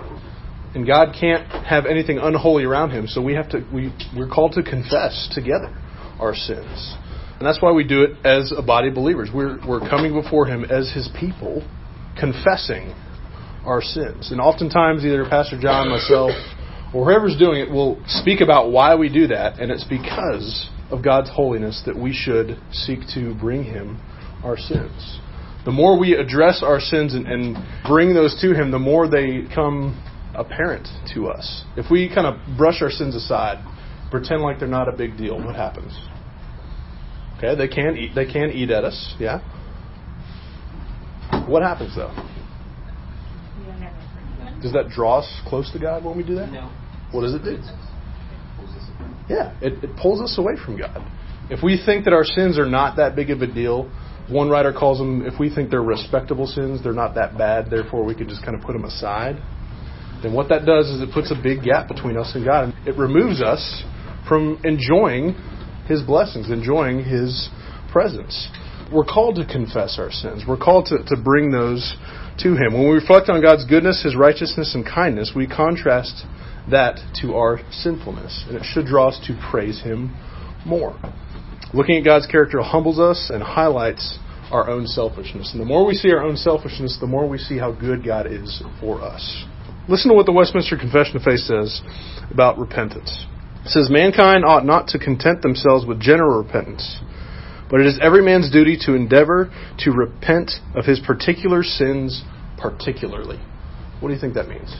And 0.78 0.86
God 0.86 1.16
can't 1.20 1.48
have 1.66 1.88
anything 1.88 2.20
unholy 2.20 2.64
around 2.64 2.92
Him, 2.92 3.08
so 3.08 3.20
we 3.20 3.34
have 3.34 3.50
to 3.50 3.66
we 3.74 3.92
we're 4.16 4.30
called 4.30 4.52
to 4.54 4.62
confess 4.62 5.28
together 5.34 5.76
our 6.20 6.36
sins, 6.36 6.96
and 7.40 7.48
that's 7.48 7.60
why 7.64 7.72
we 7.72 7.84
do 7.84 8.04
it 8.04 8.12
as 8.24 8.54
a 8.56 8.62
body 8.62 8.90
of 8.90 8.94
believers. 8.94 9.32
We're 9.34 9.58
we're 9.68 9.80
coming 9.80 10.14
before 10.14 10.46
Him 10.46 10.66
as 10.66 10.92
His 10.94 11.10
people, 11.20 11.68
confessing 12.16 12.94
our 13.66 13.82
sins. 13.82 14.32
And 14.32 14.40
oftentimes, 14.40 15.04
either 15.04 15.28
Pastor 15.28 15.60
John, 15.60 15.90
myself, 15.90 16.30
or 16.94 17.06
whoever's 17.06 17.40
doing 17.40 17.60
it 17.60 17.72
will 17.72 18.00
speak 18.06 18.42
about 18.42 18.72
why 18.72 18.94
we 18.94 19.10
do 19.10 19.26
that, 19.30 19.60
and 19.60 19.72
it's 19.72 19.84
because 19.84 20.70
of 20.92 21.04
God's 21.04 21.32
holiness 21.32 21.82
that 21.88 21.98
we 21.98 22.14
should 22.14 22.56
seek 22.72 23.00
to 23.16 23.34
bring 23.34 23.64
Him 23.64 24.00
our 24.44 24.58
sins. 24.58 25.22
The 25.66 25.72
more 25.72 26.00
we 26.00 26.14
address 26.14 26.62
our 26.62 26.80
sins 26.80 27.16
and, 27.16 27.26
and 27.26 27.58
bring 27.88 28.14
those 28.14 28.40
to 28.42 28.54
Him, 28.54 28.70
the 28.70 28.78
more 28.78 29.10
they 29.10 29.42
come 29.56 30.04
apparent 30.38 30.88
to 31.14 31.28
us. 31.28 31.64
If 31.76 31.92
we 31.92 32.08
kind 32.14 32.28
of 32.28 32.58
brush 32.58 32.82
our 32.82 32.90
sins 32.90 33.16
aside, 33.16 33.64
pretend 34.12 34.42
like 34.42 34.60
they're 34.60 34.68
not 34.68 34.88
a 34.88 34.96
big 34.96 35.18
deal, 35.18 35.44
what 35.44 35.56
happens? 35.56 35.98
Okay, 37.38 37.56
they 37.56 37.68
can 37.68 37.98
eat. 37.98 38.16
They 38.16 38.26
can 38.26 38.50
eat 38.52 38.72
at 38.72 38.84
us. 38.84 39.16
Yeah. 39.20 39.40
What 41.48 41.62
happens 41.62 41.96
though? 41.96 42.14
Does 44.62 44.74
that 44.74 44.90
draw 44.90 45.20
us 45.20 45.42
close 45.46 45.72
to 45.72 45.80
God 45.80 46.04
when 46.04 46.18
we 46.18 46.24
do 46.24 46.36
that? 46.36 46.52
No. 46.52 46.72
What 47.12 47.22
does 47.22 47.36
it 47.36 47.44
do? 47.44 47.60
Yeah, 49.30 49.56
it, 49.62 49.84
it 49.84 49.96
pulls 49.98 50.22
us 50.22 50.38
away 50.38 50.54
from 50.64 50.78
God. 50.78 51.06
If 51.50 51.64
we 51.64 51.82
think 51.84 52.06
that 52.06 52.14
our 52.14 52.24
sins 52.24 52.58
are 52.58 52.66
not 52.66 52.98
that 52.98 53.16
big 53.16 53.30
of 53.30 53.42
a 53.42 53.48
deal, 53.48 53.92
one 54.30 54.50
writer 54.50 54.74
calls 54.74 54.98
them, 54.98 55.26
if 55.26 55.40
we 55.40 55.54
think 55.54 55.70
they're 55.70 55.84
respectable 55.84 56.48
sins, 56.48 56.84
they're 56.84 56.94
not 56.94 57.16
that 57.16 57.38
bad, 57.38 57.70
therefore 57.70 58.04
we 58.04 58.16
can 58.16 58.28
just 58.28 58.44
kind 58.44 58.56
of 58.56 58.62
put 58.62 58.74
them 58.74 58.84
aside, 58.84 59.42
then 60.24 60.34
what 60.34 60.50
that 60.50 60.66
does 60.66 60.90
is 60.90 61.02
it 61.02 61.14
puts 61.14 61.32
a 61.32 61.42
big 61.42 61.64
gap 61.64 61.88
between 61.88 62.18
us 62.18 62.32
and 62.36 62.46
God. 62.46 62.66
And 62.66 62.88
it 62.88 62.98
removes 62.98 63.42
us 63.42 63.84
from 64.28 64.60
enjoying 64.64 65.36
His 65.88 66.02
blessings, 66.02 66.50
enjoying 66.50 67.04
His 67.04 67.50
presence. 67.92 68.50
We're 68.92 69.06
called 69.06 69.36
to 69.36 69.46
confess 69.46 69.98
our 70.00 70.12
sins. 70.12 70.44
We're 70.48 70.58
called 70.58 70.86
to, 70.88 71.04
to 71.04 71.22
bring 71.22 71.52
those 71.52 71.96
to 72.40 72.56
Him. 72.56 72.74
When 72.74 72.90
we 72.90 72.96
reflect 72.96 73.30
on 73.30 73.42
God's 73.42 73.66
goodness, 73.66 74.04
His 74.04 74.16
righteousness, 74.16 74.76
and 74.76 74.86
kindness, 74.86 75.34
we 75.36 75.48
contrast 75.48 76.26
that 76.72 77.00
to 77.22 77.36
our 77.36 77.60
sinfulness. 77.72 78.46
And 78.48 78.58
it 78.58 78.64
should 78.66 78.86
draw 78.86 79.10
us 79.10 79.20
to 79.28 79.38
praise 79.52 79.82
Him 79.82 80.16
more. 80.66 80.98
Looking 81.74 81.98
at 81.98 82.06
God's 82.06 82.28
character 82.28 82.62
humbles 82.62 83.00
us 83.00 83.30
and 83.34 83.44
highlights 83.44 84.20
our 84.52 84.70
own 84.70 84.88
selfishness. 84.88 85.52
And 85.52 85.62
the 85.62 85.66
more 85.66 85.86
we 85.86 85.94
see 85.94 86.12
our 86.12 86.24
own 86.24 86.38
selfishness, 86.38 86.98
the 87.00 87.08
more 87.08 87.28
we 87.28 87.38
see 87.38 87.58
how 87.58 87.74
good 87.74 88.06
God 88.06 88.28
is 88.32 88.64
for 88.80 89.02
us. 89.02 89.46
Listen 89.90 90.10
to 90.10 90.16
what 90.16 90.26
the 90.26 90.34
Westminster 90.34 90.78
Confession 90.78 91.16
of 91.16 91.24
Faith 91.24 91.40
says 91.40 91.82
about 92.30 92.58
repentance. 92.58 93.26
It 93.64 93.70
says, 93.70 93.90
Mankind 93.90 94.44
ought 94.44 94.66
not 94.66 94.90
to 94.90 95.00
content 95.00 95.42
themselves 95.42 95.86
with 95.86 96.00
general 96.00 96.44
repentance, 96.44 97.00
but 97.70 97.80
it 97.80 97.88
is 97.88 97.98
every 98.02 98.22
man's 98.22 98.52
duty 98.52 98.78
to 98.82 98.96
endeavor 98.96 99.50
to 99.80 99.92
repent 99.92 100.52
of 100.76 100.86
his 100.86 101.00
particular 101.00 101.64
sins 101.64 102.24
particularly. 102.58 103.40
What 104.00 104.10
do 104.10 104.14
you 104.14 104.20
think 104.20 104.34
that 104.34 104.50
means? 104.50 104.76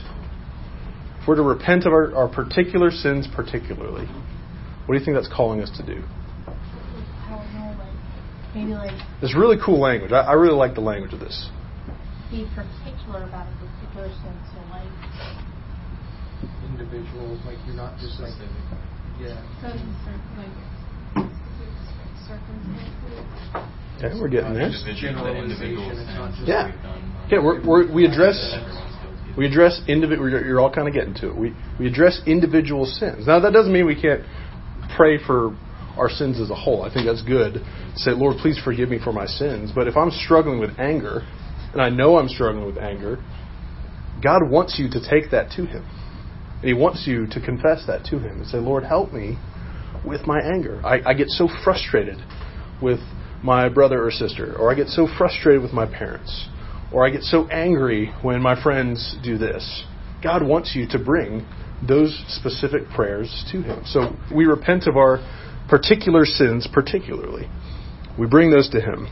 If 1.20 1.28
we're 1.28 1.36
to 1.36 1.42
repent 1.42 1.86
of 1.86 1.92
our, 1.92 2.14
our 2.14 2.28
particular 2.28 2.90
sins 2.90 3.26
particularly, 3.34 4.06
what 4.86 4.94
do 4.94 4.98
you 4.98 5.04
think 5.04 5.16
that's 5.16 5.28
calling 5.28 5.62
us 5.62 5.70
to 5.78 5.86
do? 5.86 6.02
I 6.46 7.30
don't 7.30 7.54
know, 7.54 7.76
like 7.78 8.54
maybe 8.54 8.72
like 8.72 8.92
It's 9.22 9.34
really 9.34 9.56
cool 9.64 9.80
language. 9.80 10.12
I, 10.12 10.20
I 10.20 10.32
really 10.34 10.56
like 10.56 10.74
the 10.74 10.80
language 10.82 11.14
of 11.14 11.20
this. 11.20 11.48
Be 12.30 12.44
particular 12.52 13.24
about 13.24 13.48
a 13.48 13.54
particular 13.56 14.08
sense. 14.20 14.44
So 14.52 14.60
like 14.68 14.92
individuals, 16.70 17.40
like 17.46 17.58
you're 17.66 17.76
not 17.76 17.98
just 17.98 18.20
like, 18.20 18.34
yeah. 19.20 19.40
Okay, 23.98 24.20
we're 24.20 24.28
getting 24.28 24.54
there. 24.54 24.70
Generalization, 24.70 25.80
it's 25.90 26.48
Yeah. 26.48 26.70
Okay, 27.26 27.38
we're, 27.38 27.64
we're, 27.66 27.92
we 27.92 28.04
address 28.04 28.36
we 29.36 29.46
address 29.46 29.80
individual. 29.88 30.28
You're 30.28 30.60
all 30.60 30.72
kind 30.72 30.86
of 30.88 30.94
getting 30.94 31.14
to 31.14 31.28
it. 31.30 31.36
We 31.36 31.54
we 31.80 31.86
address 31.88 32.20
individual 32.26 32.84
sins. 32.84 33.26
Now 33.26 33.40
that 33.40 33.52
doesn't 33.52 33.72
mean 33.72 33.86
we 33.86 34.00
can't 34.00 34.22
pray 34.96 35.18
for 35.18 35.56
our 35.96 36.08
sins 36.08 36.40
as 36.40 36.50
a 36.50 36.54
whole. 36.54 36.82
I 36.82 36.92
think 36.92 37.06
that's 37.06 37.22
good. 37.22 37.64
Say, 37.96 38.12
Lord, 38.12 38.36
please 38.36 38.60
forgive 38.62 38.88
me 38.88 39.00
for 39.02 39.12
my 39.12 39.26
sins. 39.26 39.72
But 39.74 39.88
if 39.88 39.96
I'm 39.96 40.10
struggling 40.10 40.60
with 40.60 40.78
anger, 40.78 41.22
and 41.72 41.82
I 41.82 41.88
know 41.90 42.18
I'm 42.18 42.28
struggling 42.28 42.66
with 42.66 42.78
anger, 42.78 43.18
God 44.22 44.40
wants 44.48 44.78
you 44.78 44.88
to 44.90 45.00
take 45.00 45.30
that 45.30 45.50
to 45.52 45.66
Him. 45.66 45.84
And 46.60 46.64
He 46.64 46.74
wants 46.74 47.04
you 47.06 47.26
to 47.28 47.40
confess 47.40 47.84
that 47.86 48.04
to 48.06 48.18
Him 48.18 48.40
and 48.40 48.46
say, 48.46 48.58
Lord, 48.58 48.84
help 48.84 49.12
me 49.12 49.38
with 50.04 50.26
my 50.26 50.40
anger. 50.40 50.80
I, 50.84 51.10
I 51.10 51.14
get 51.14 51.28
so 51.28 51.48
frustrated 51.64 52.18
with 52.82 53.00
my 53.42 53.68
brother 53.68 54.04
or 54.04 54.10
sister, 54.10 54.56
or 54.56 54.70
I 54.70 54.74
get 54.74 54.88
so 54.88 55.06
frustrated 55.18 55.62
with 55.62 55.72
my 55.72 55.86
parents, 55.86 56.48
or 56.92 57.06
I 57.06 57.10
get 57.10 57.22
so 57.22 57.46
angry 57.48 58.12
when 58.22 58.42
my 58.42 58.60
friends 58.60 59.14
do 59.22 59.38
this. 59.38 59.84
God 60.22 60.44
wants 60.44 60.74
you 60.74 60.88
to 60.88 60.98
bring 60.98 61.46
those 61.86 62.24
specific 62.28 62.88
prayers 62.88 63.44
to 63.52 63.62
Him. 63.62 63.82
So 63.84 64.16
we 64.34 64.46
repent 64.46 64.86
of 64.88 64.96
our 64.96 65.18
particular 65.68 66.24
sins, 66.24 66.66
particularly. 66.72 67.48
We 68.18 68.26
bring 68.26 68.50
those 68.50 68.68
to 68.70 68.80
Him. 68.80 69.06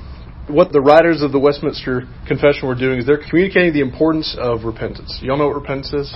What 0.48 0.70
the 0.72 0.80
writers 0.80 1.22
of 1.22 1.32
the 1.32 1.40
Westminster 1.40 2.02
Confession 2.28 2.68
were 2.68 2.76
doing 2.76 3.00
is 3.00 3.06
they're 3.06 3.22
communicating 3.28 3.72
the 3.72 3.80
importance 3.80 4.36
of 4.38 4.64
repentance. 4.64 5.18
Y'all 5.20 5.36
know 5.36 5.48
what 5.48 5.56
repentance 5.56 5.92
is? 5.92 6.14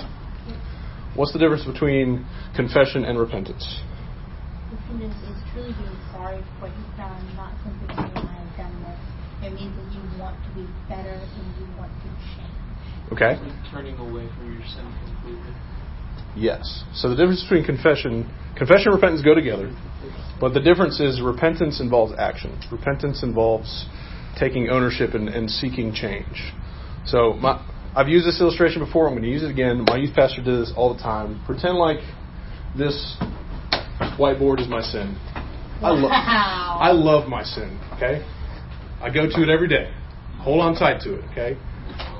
What's 1.15 1.33
the 1.33 1.39
difference 1.39 1.65
between 1.65 2.25
confession 2.55 3.03
and 3.03 3.19
repentance? 3.19 3.81
repentance 4.71 5.15
is 5.27 5.37
truly 5.51 5.73
being 5.73 5.97
sorry 6.11 6.39
for 6.39 6.67
what 6.67 6.71
you've 6.71 6.97
done, 6.97 7.19
not 7.35 7.51
simply 7.63 7.87
saying 7.91 8.23
I 8.23 8.39
have 8.39 8.57
done 8.57 8.75
this. 8.83 8.99
It 9.43 9.53
means 9.53 9.75
that 9.75 9.89
you 9.91 10.03
want 10.19 10.37
to 10.43 10.49
be 10.55 10.65
better 10.87 11.11
and 11.11 11.45
you 11.59 11.65
want 11.77 11.91
to 11.91 12.09
change. 12.35 12.51
Okay? 13.11 13.35
turning 13.71 13.97
away 13.97 14.27
from 14.37 14.53
your 14.53 14.63
sin 14.67 14.87
completely. 15.03 15.51
Yes. 16.35 16.83
So 16.93 17.09
the 17.09 17.15
difference 17.15 17.43
between 17.43 17.65
confession, 17.65 18.31
confession 18.55 18.87
and 18.87 18.95
repentance 18.95 19.21
go 19.21 19.35
together, 19.35 19.75
but 20.39 20.53
the 20.53 20.61
difference 20.61 20.99
is 20.99 21.21
repentance 21.21 21.81
involves 21.81 22.13
action. 22.17 22.57
Repentance 22.71 23.23
involves 23.23 23.87
taking 24.39 24.69
ownership 24.69 25.13
and, 25.13 25.29
and 25.29 25.49
seeking 25.49 25.93
change. 25.93 26.53
So 27.05 27.33
my, 27.33 27.65
I've 27.95 28.07
used 28.07 28.25
this 28.25 28.39
illustration 28.39 28.83
before. 28.83 29.07
I'm 29.07 29.13
going 29.13 29.23
to 29.23 29.29
use 29.29 29.43
it 29.43 29.49
again. 29.51 29.83
My 29.87 29.97
youth 29.97 30.15
pastor 30.15 30.41
did 30.43 30.61
this 30.61 30.71
all 30.75 30.93
the 30.95 31.01
time. 31.01 31.41
Pretend 31.45 31.77
like 31.77 31.97
this 32.77 33.15
whiteboard 34.17 34.59
is 34.59 34.67
my 34.67 34.81
sin. 34.81 35.15
I, 35.81 35.89
lo- 35.89 36.09
Wow. 36.09 36.77
I 36.81 36.91
love 36.91 37.27
my 37.27 37.43
sin. 37.43 37.79
Okay, 37.95 38.23
I 39.01 39.09
go 39.09 39.27
to 39.27 39.43
it 39.43 39.49
every 39.49 39.67
day. 39.67 39.91
Hold 40.39 40.61
on 40.61 40.75
tight 40.75 41.01
to 41.01 41.15
it. 41.15 41.23
Okay. 41.31 41.57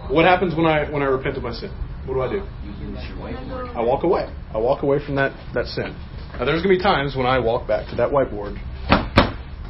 What 0.10 0.26
happens 0.26 0.56
when 0.56 0.66
I 0.66 0.90
when 0.92 1.02
I 1.02 1.06
repent 1.06 1.38
of 1.38 1.44
my 1.44 1.54
sin? 1.54 1.70
What 2.06 2.16
do 2.16 2.22
I 2.22 2.32
do? 2.32 2.44
I 3.78 3.82
walk 3.82 4.04
away. 4.04 4.26
I 4.54 4.58
walk 4.58 4.82
away 4.84 4.98
from 5.06 5.16
that, 5.16 5.32
that 5.54 5.68
sin. 5.68 5.96
Now, 6.34 6.46
there's 6.46 6.64
going 6.64 6.74
to 6.76 6.80
be 6.80 6.82
times 6.82 7.16
when 7.16 7.26
I 7.28 7.38
walk 7.40 7.68
back 7.68 7.88
to 7.92 7.96
that 7.98 8.10
whiteboard 8.10 8.58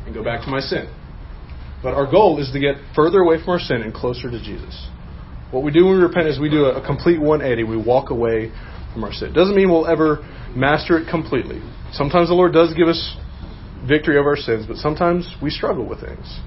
and 0.06 0.14
go 0.16 0.24
back 0.24 0.42
to 0.46 0.50
my 0.50 0.60
sin. 0.62 0.88
But 1.84 1.94
our 1.94 2.10
goal 2.10 2.40
is 2.40 2.52
to 2.52 2.60
get 2.60 2.76
further 2.96 3.20
away 3.20 3.38
from 3.40 3.50
our 3.50 3.60
sin 3.60 3.82
and 3.82 3.94
closer 3.94 4.30
to 4.30 4.40
Jesus. 4.40 4.88
What 5.52 5.64
we 5.64 5.72
do 5.72 5.86
when 5.86 5.98
we 5.98 6.04
repent 6.04 6.28
is 6.28 6.40
we 6.40 6.50
do 6.50 6.66
a, 6.66 6.82
a 6.82 6.86
complete 6.86 7.20
180. 7.20 7.64
We 7.64 7.78
walk 7.78 8.10
away 8.10 8.52
from 8.94 9.04
our 9.04 9.12
sin. 9.12 9.34
Doesn't 9.34 9.56
mean 9.56 9.70
we'll 9.70 9.88
ever 9.88 10.20
master 10.56 10.98
it 10.98 11.10
completely. 11.10 11.62
Sometimes 11.92 12.30
the 12.30 12.36
Lord 12.36 12.54
does 12.54 12.74
give 12.74 12.88
us 12.88 13.18
victory 13.88 14.18
over 14.18 14.30
our 14.30 14.38
sins, 14.38 14.66
but 14.68 14.78
sometimes 14.78 15.36
we 15.42 15.50
struggle 15.50 15.88
with 15.88 16.02
things. 16.02 16.40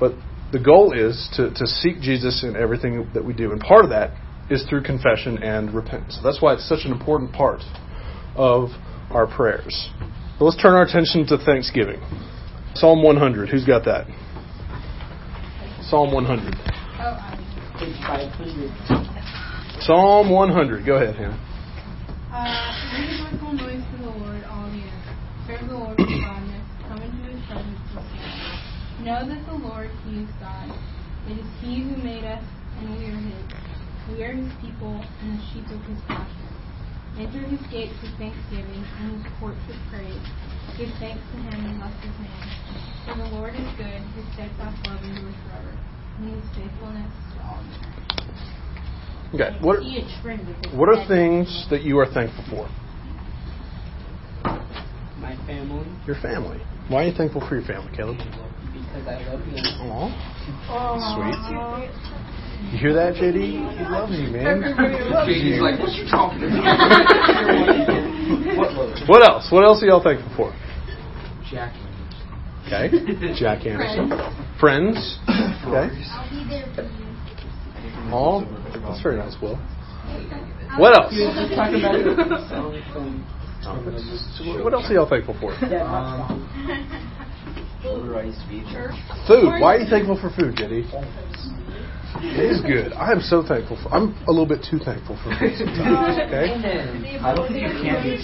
But 0.00 0.14
the 0.52 0.58
goal 0.58 0.92
is 0.92 1.28
to, 1.36 1.50
to 1.50 1.66
seek 1.66 2.00
Jesus 2.00 2.42
in 2.42 2.56
everything 2.56 3.08
that 3.14 3.24
we 3.24 3.32
do. 3.32 3.52
And 3.52 3.60
part 3.60 3.84
of 3.84 3.90
that 3.90 4.10
is 4.50 4.64
through 4.68 4.82
confession 4.82 5.42
and 5.42 5.72
repentance. 5.72 6.16
So 6.16 6.22
That's 6.22 6.42
why 6.42 6.54
it's 6.54 6.68
such 6.68 6.84
an 6.84 6.92
important 6.92 7.32
part 7.32 7.62
of 8.34 8.70
our 9.10 9.26
prayers. 9.26 9.90
So 10.38 10.44
let's 10.44 10.60
turn 10.60 10.74
our 10.74 10.82
attention 10.82 11.26
to 11.28 11.38
Thanksgiving. 11.38 12.00
Psalm 12.74 13.02
100. 13.02 13.48
Who's 13.50 13.64
got 13.64 13.84
that? 13.84 14.06
Psalm 15.92 16.08
100. 16.10 16.56
Psalm 19.84 20.30
100. 20.30 20.86
Go 20.86 20.96
ahead, 20.96 21.14
Hannah. 21.16 21.36
Uh, 22.32 22.72
make 22.96 23.12
a 23.12 23.28
joyful 23.28 23.52
noise 23.52 23.84
to 23.92 23.96
the 24.00 24.08
Lord, 24.08 24.40
all 24.48 24.72
the 24.72 24.80
earth. 24.88 25.04
Serve 25.44 25.68
the 25.68 25.76
Lord 25.76 25.98
with 26.00 26.08
gladness. 26.08 26.64
Come 26.88 26.96
into 27.04 27.28
his 27.28 27.44
presence 27.44 27.76
with 27.92 28.08
singing. 28.08 29.04
Know 29.04 29.20
that 29.20 29.44
the 29.44 29.52
Lord, 29.52 29.90
he 30.08 30.24
is 30.24 30.32
God. 30.40 30.72
It 31.28 31.36
is 31.36 31.48
he 31.60 31.84
who 31.84 32.00
made 32.00 32.24
us, 32.24 32.40
and 32.80 32.88
we 32.96 33.12
are 33.12 33.20
his. 33.28 33.44
We 34.08 34.24
are 34.24 34.32
his 34.32 34.48
people, 34.64 34.96
and 34.96 35.36
the 35.36 35.44
sheep 35.52 35.68
of 35.76 35.84
his 35.92 36.00
pasture. 36.08 36.56
Enter 37.20 37.44
his 37.44 37.60
gates 37.68 38.00
with 38.00 38.16
thanksgiving, 38.16 38.80
and 38.96 39.20
his 39.20 39.28
courts 39.36 39.60
with 39.68 39.76
praise. 39.92 40.24
Give 40.80 40.88
thanks 40.96 41.20
to 41.20 41.36
him 41.36 41.68
and 41.68 41.76
bless 41.76 41.92
his 42.00 42.16
name. 42.16 42.48
For 43.04 43.18
the 43.18 43.28
Lord 43.34 43.52
is 43.52 43.66
good, 43.76 44.00
his 44.14 44.24
steadfast 44.32 44.78
love 44.86 45.02
endures 45.02 45.34
forever, 45.44 45.74
and 46.28 46.42
faithfulness 46.54 47.12
to 47.34 47.42
all 47.42 47.62
generations. 47.72 48.42
Okay. 49.34 49.56
What, 49.60 49.82
See 49.82 49.98
a 49.98 50.22
trend 50.22 50.46
with 50.46 50.62
this 50.62 50.72
what 50.74 50.88
are 50.88 51.06
things 51.08 51.66
that 51.70 51.82
you 51.82 51.98
are 51.98 52.06
thankful 52.06 52.44
for? 52.50 52.68
My 55.20 55.36
family, 55.46 55.86
Your 56.06 56.16
family. 56.20 56.60
Why 56.88 57.04
are 57.04 57.08
you 57.08 57.14
thankful 57.16 57.40
for 57.48 57.54
your 57.56 57.64
family, 57.64 57.90
Caleb? 57.96 58.18
because 58.18 59.08
I 59.08 59.22
love 59.30 59.40
them. 59.40 59.56
Aw. 60.68 60.90
Sweet. 61.16 61.40
You 62.72 62.78
hear 62.78 62.92
that, 62.94 63.14
JD? 63.14 63.36
He 63.40 63.84
loves 63.88 64.12
you, 64.12 64.28
man. 64.30 64.62
JD's 64.62 65.60
like, 65.60 65.80
what 65.80 65.92
you 65.92 66.04
talking 66.08 66.44
about? 66.44 67.98
What 69.08 69.28
else? 69.28 69.50
What 69.50 69.64
else 69.64 69.82
are 69.82 69.86
y'all 69.86 70.02
thankful 70.02 70.30
for? 70.36 70.52
Jack. 71.50 71.74
Okay. 72.66 72.88
Jack 73.34 73.66
Anderson. 73.66 74.10
Friends. 74.60 75.18
Okay. 75.62 75.94
I'll 76.10 76.30
be 76.30 76.44
there 76.48 76.66
for. 76.74 76.82
Oh, 78.10 78.42
that's 78.82 79.02
very 79.02 79.16
nice, 79.16 79.36
Will. 79.40 79.56
What 80.76 80.94
else? 80.96 81.14
So 84.36 84.64
What 84.64 84.72
else 84.74 84.90
are 84.90 84.94
y'all 84.94 85.08
thankful 85.08 85.36
for? 85.38 85.52
Um, 85.52 86.50
food. 89.26 89.60
Why 89.60 89.76
are 89.76 89.78
you 89.78 89.88
thankful 89.88 90.18
for 90.20 90.30
food, 90.30 90.56
Jenny? 90.56 90.84
It 92.24 92.50
is 92.50 92.60
good. 92.62 92.92
I 92.94 93.12
am 93.12 93.20
so 93.20 93.42
thankful 93.46 93.76
for. 93.82 93.94
I'm 93.94 94.16
a 94.26 94.30
little 94.30 94.46
bit 94.48 94.66
too 94.68 94.78
thankful 94.78 95.16
for 95.22 95.30
food 95.38 95.56
sometimes. 95.56 96.18
Okay. 96.26 96.50
I 97.22 97.34
don't 97.34 97.46
think 97.48 97.62
you 97.62 97.70
can 97.70 98.02
be 98.02 98.18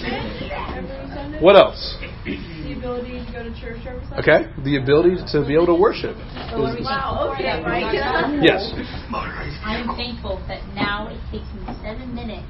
Every 0.75 1.41
What 1.41 1.55
else? 1.55 1.97
The 2.69 2.77
ability 2.77 3.25
to 3.25 3.31
go 3.33 3.41
to 3.41 3.49
church 3.57 3.81
every 3.81 4.05
Sunday. 4.05 4.21
Okay. 4.21 4.39
The 4.61 4.77
ability 4.77 5.17
to 5.33 5.41
be 5.41 5.57
able 5.57 5.73
to 5.73 5.79
worship. 5.81 6.13
Wow. 6.53 7.33
Okay, 7.33 7.57
Mike. 7.65 7.89
Yes. 8.45 8.61
I 9.65 9.81
am 9.81 9.97
thankful 9.97 10.37
that 10.45 10.61
now 10.77 11.09
it 11.09 11.17
takes 11.33 11.49
me 11.57 11.65
seven 11.81 12.13
minutes 12.13 12.45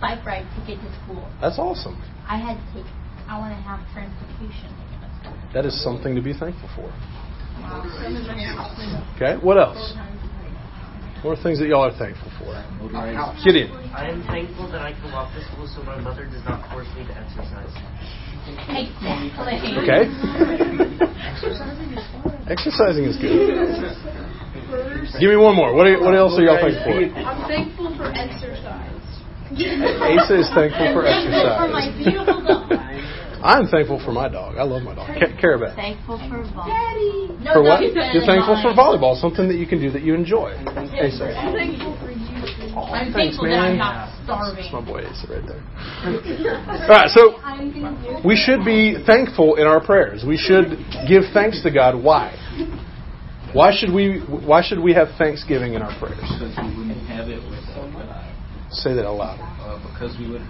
bike 0.00 0.26
ride 0.26 0.42
to 0.42 0.60
get 0.66 0.82
to 0.82 0.90
school. 0.98 1.22
That's 1.40 1.58
awesome. 1.58 1.94
I 2.26 2.34
had 2.34 2.58
to 2.58 2.66
take 2.74 2.90
hour 3.30 3.46
and 3.46 3.54
a 3.54 3.62
half 3.62 3.78
transportation 3.94 4.74
to 4.74 4.82
get 4.90 5.06
to 5.06 5.10
school. 5.22 5.38
That 5.54 5.64
is 5.64 5.74
something 5.86 6.18
to 6.18 6.22
be 6.22 6.34
thankful 6.34 6.68
for. 6.74 6.90
Wow. 7.62 7.86
Okay. 9.14 9.38
What 9.38 9.54
else? 9.54 9.94
What 11.22 11.38
are 11.38 11.42
things 11.42 11.62
that 11.62 11.70
y'all 11.70 11.86
are 11.86 11.96
thankful 11.96 12.28
for? 12.42 12.52
Gideon. 13.46 13.70
I 13.94 14.10
am 14.10 14.26
thankful 14.26 14.66
that 14.74 14.82
I 14.82 14.92
can 14.92 15.14
walk 15.14 15.32
to 15.32 15.40
school 15.46 15.70
so 15.70 15.80
my 15.86 15.96
mother 16.02 16.26
does 16.26 16.42
not 16.42 16.60
force 16.74 16.90
me 16.98 17.06
to 17.06 17.14
exercise. 17.14 17.70
Exactly. 18.44 19.72
Okay. 19.80 20.04
Exercising 22.50 23.04
is 23.04 23.16
good. 23.16 23.40
Give 25.20 25.30
me 25.30 25.36
one 25.36 25.56
more. 25.56 25.72
What, 25.74 25.86
are, 25.86 26.00
what 26.00 26.14
else 26.14 26.36
are 26.38 26.42
y'all 26.42 26.60
thankful 26.60 26.84
for? 26.84 27.00
I'm 27.24 27.48
thankful 27.48 27.96
for 27.96 28.12
exercise. 28.12 28.90
Asa 29.54 30.40
is 30.40 30.50
thankful 30.52 30.92
for 30.92 31.06
exercise. 31.06 31.56
For 31.56 31.68
my 31.68 31.88
exercise. 31.88 32.04
beautiful 32.04 32.42
dog. 32.44 32.72
I'm 33.44 33.68
thankful 33.68 34.00
for 34.04 34.12
my 34.12 34.28
dog. 34.28 34.56
I 34.56 34.64
love 34.64 34.82
my 34.82 34.94
dog. 34.94 35.06
Ca- 35.06 35.36
Carabet. 35.40 35.76
Thankful 35.76 36.16
for 36.16 36.44
volleyball. 36.56 37.40
No, 37.44 37.52
For 37.52 37.62
what? 37.62 37.82
You're 37.84 38.24
thankful 38.24 38.56
for 38.60 38.72
volleyball, 38.72 39.20
something 39.20 39.48
that 39.48 39.56
you 39.56 39.66
can 39.66 39.80
do 39.80 39.90
that 39.92 40.02
you 40.02 40.14
enjoy. 40.14 40.56
Asa. 40.64 41.36
I'm 41.36 41.52
thankful 41.52 41.92
for 42.00 42.10
you. 42.74 42.82
I'm 42.82 43.12
Thanks, 43.12 43.38
thankful 43.38 43.44
that 43.46 43.58
I'm 43.58 43.78
man. 43.78 43.78
not 43.78 44.24
starving. 44.24 44.64
That's 44.64 44.72
my 44.72 44.84
boy 44.84 45.06
Asa 45.06 45.26
right 45.30 45.46
there. 45.46 45.62
All 46.84 46.98
right, 46.98 47.10
so 47.10 47.38
we 48.26 48.36
should 48.36 48.64
be 48.64 48.98
thankful 49.06 49.56
in 49.56 49.66
our 49.66 49.84
prayers. 49.84 50.24
We 50.26 50.36
should 50.36 50.78
give 51.08 51.24
thanks 51.32 51.62
to 51.62 51.70
God. 51.70 51.94
Why? 51.96 52.34
Why 53.52 53.70
should 53.70 53.92
we? 53.94 54.20
Why 54.26 54.62
should 54.66 54.80
we 54.80 54.92
have 54.94 55.14
thanksgiving 55.16 55.74
in 55.74 55.82
our 55.82 55.94
prayers? 56.02 56.18
Because 56.18 56.58
we 56.58 56.74
wouldn't 56.74 57.06
have 57.06 57.28
it 57.30 57.38
without 57.38 57.92
God. 57.94 58.26
Say 58.70 58.94
that 58.94 59.06
out 59.06 59.16
loud. 59.16 59.38
Uh, 59.62 59.78
because 59.92 60.18
we 60.18 60.30
would. 60.30 60.42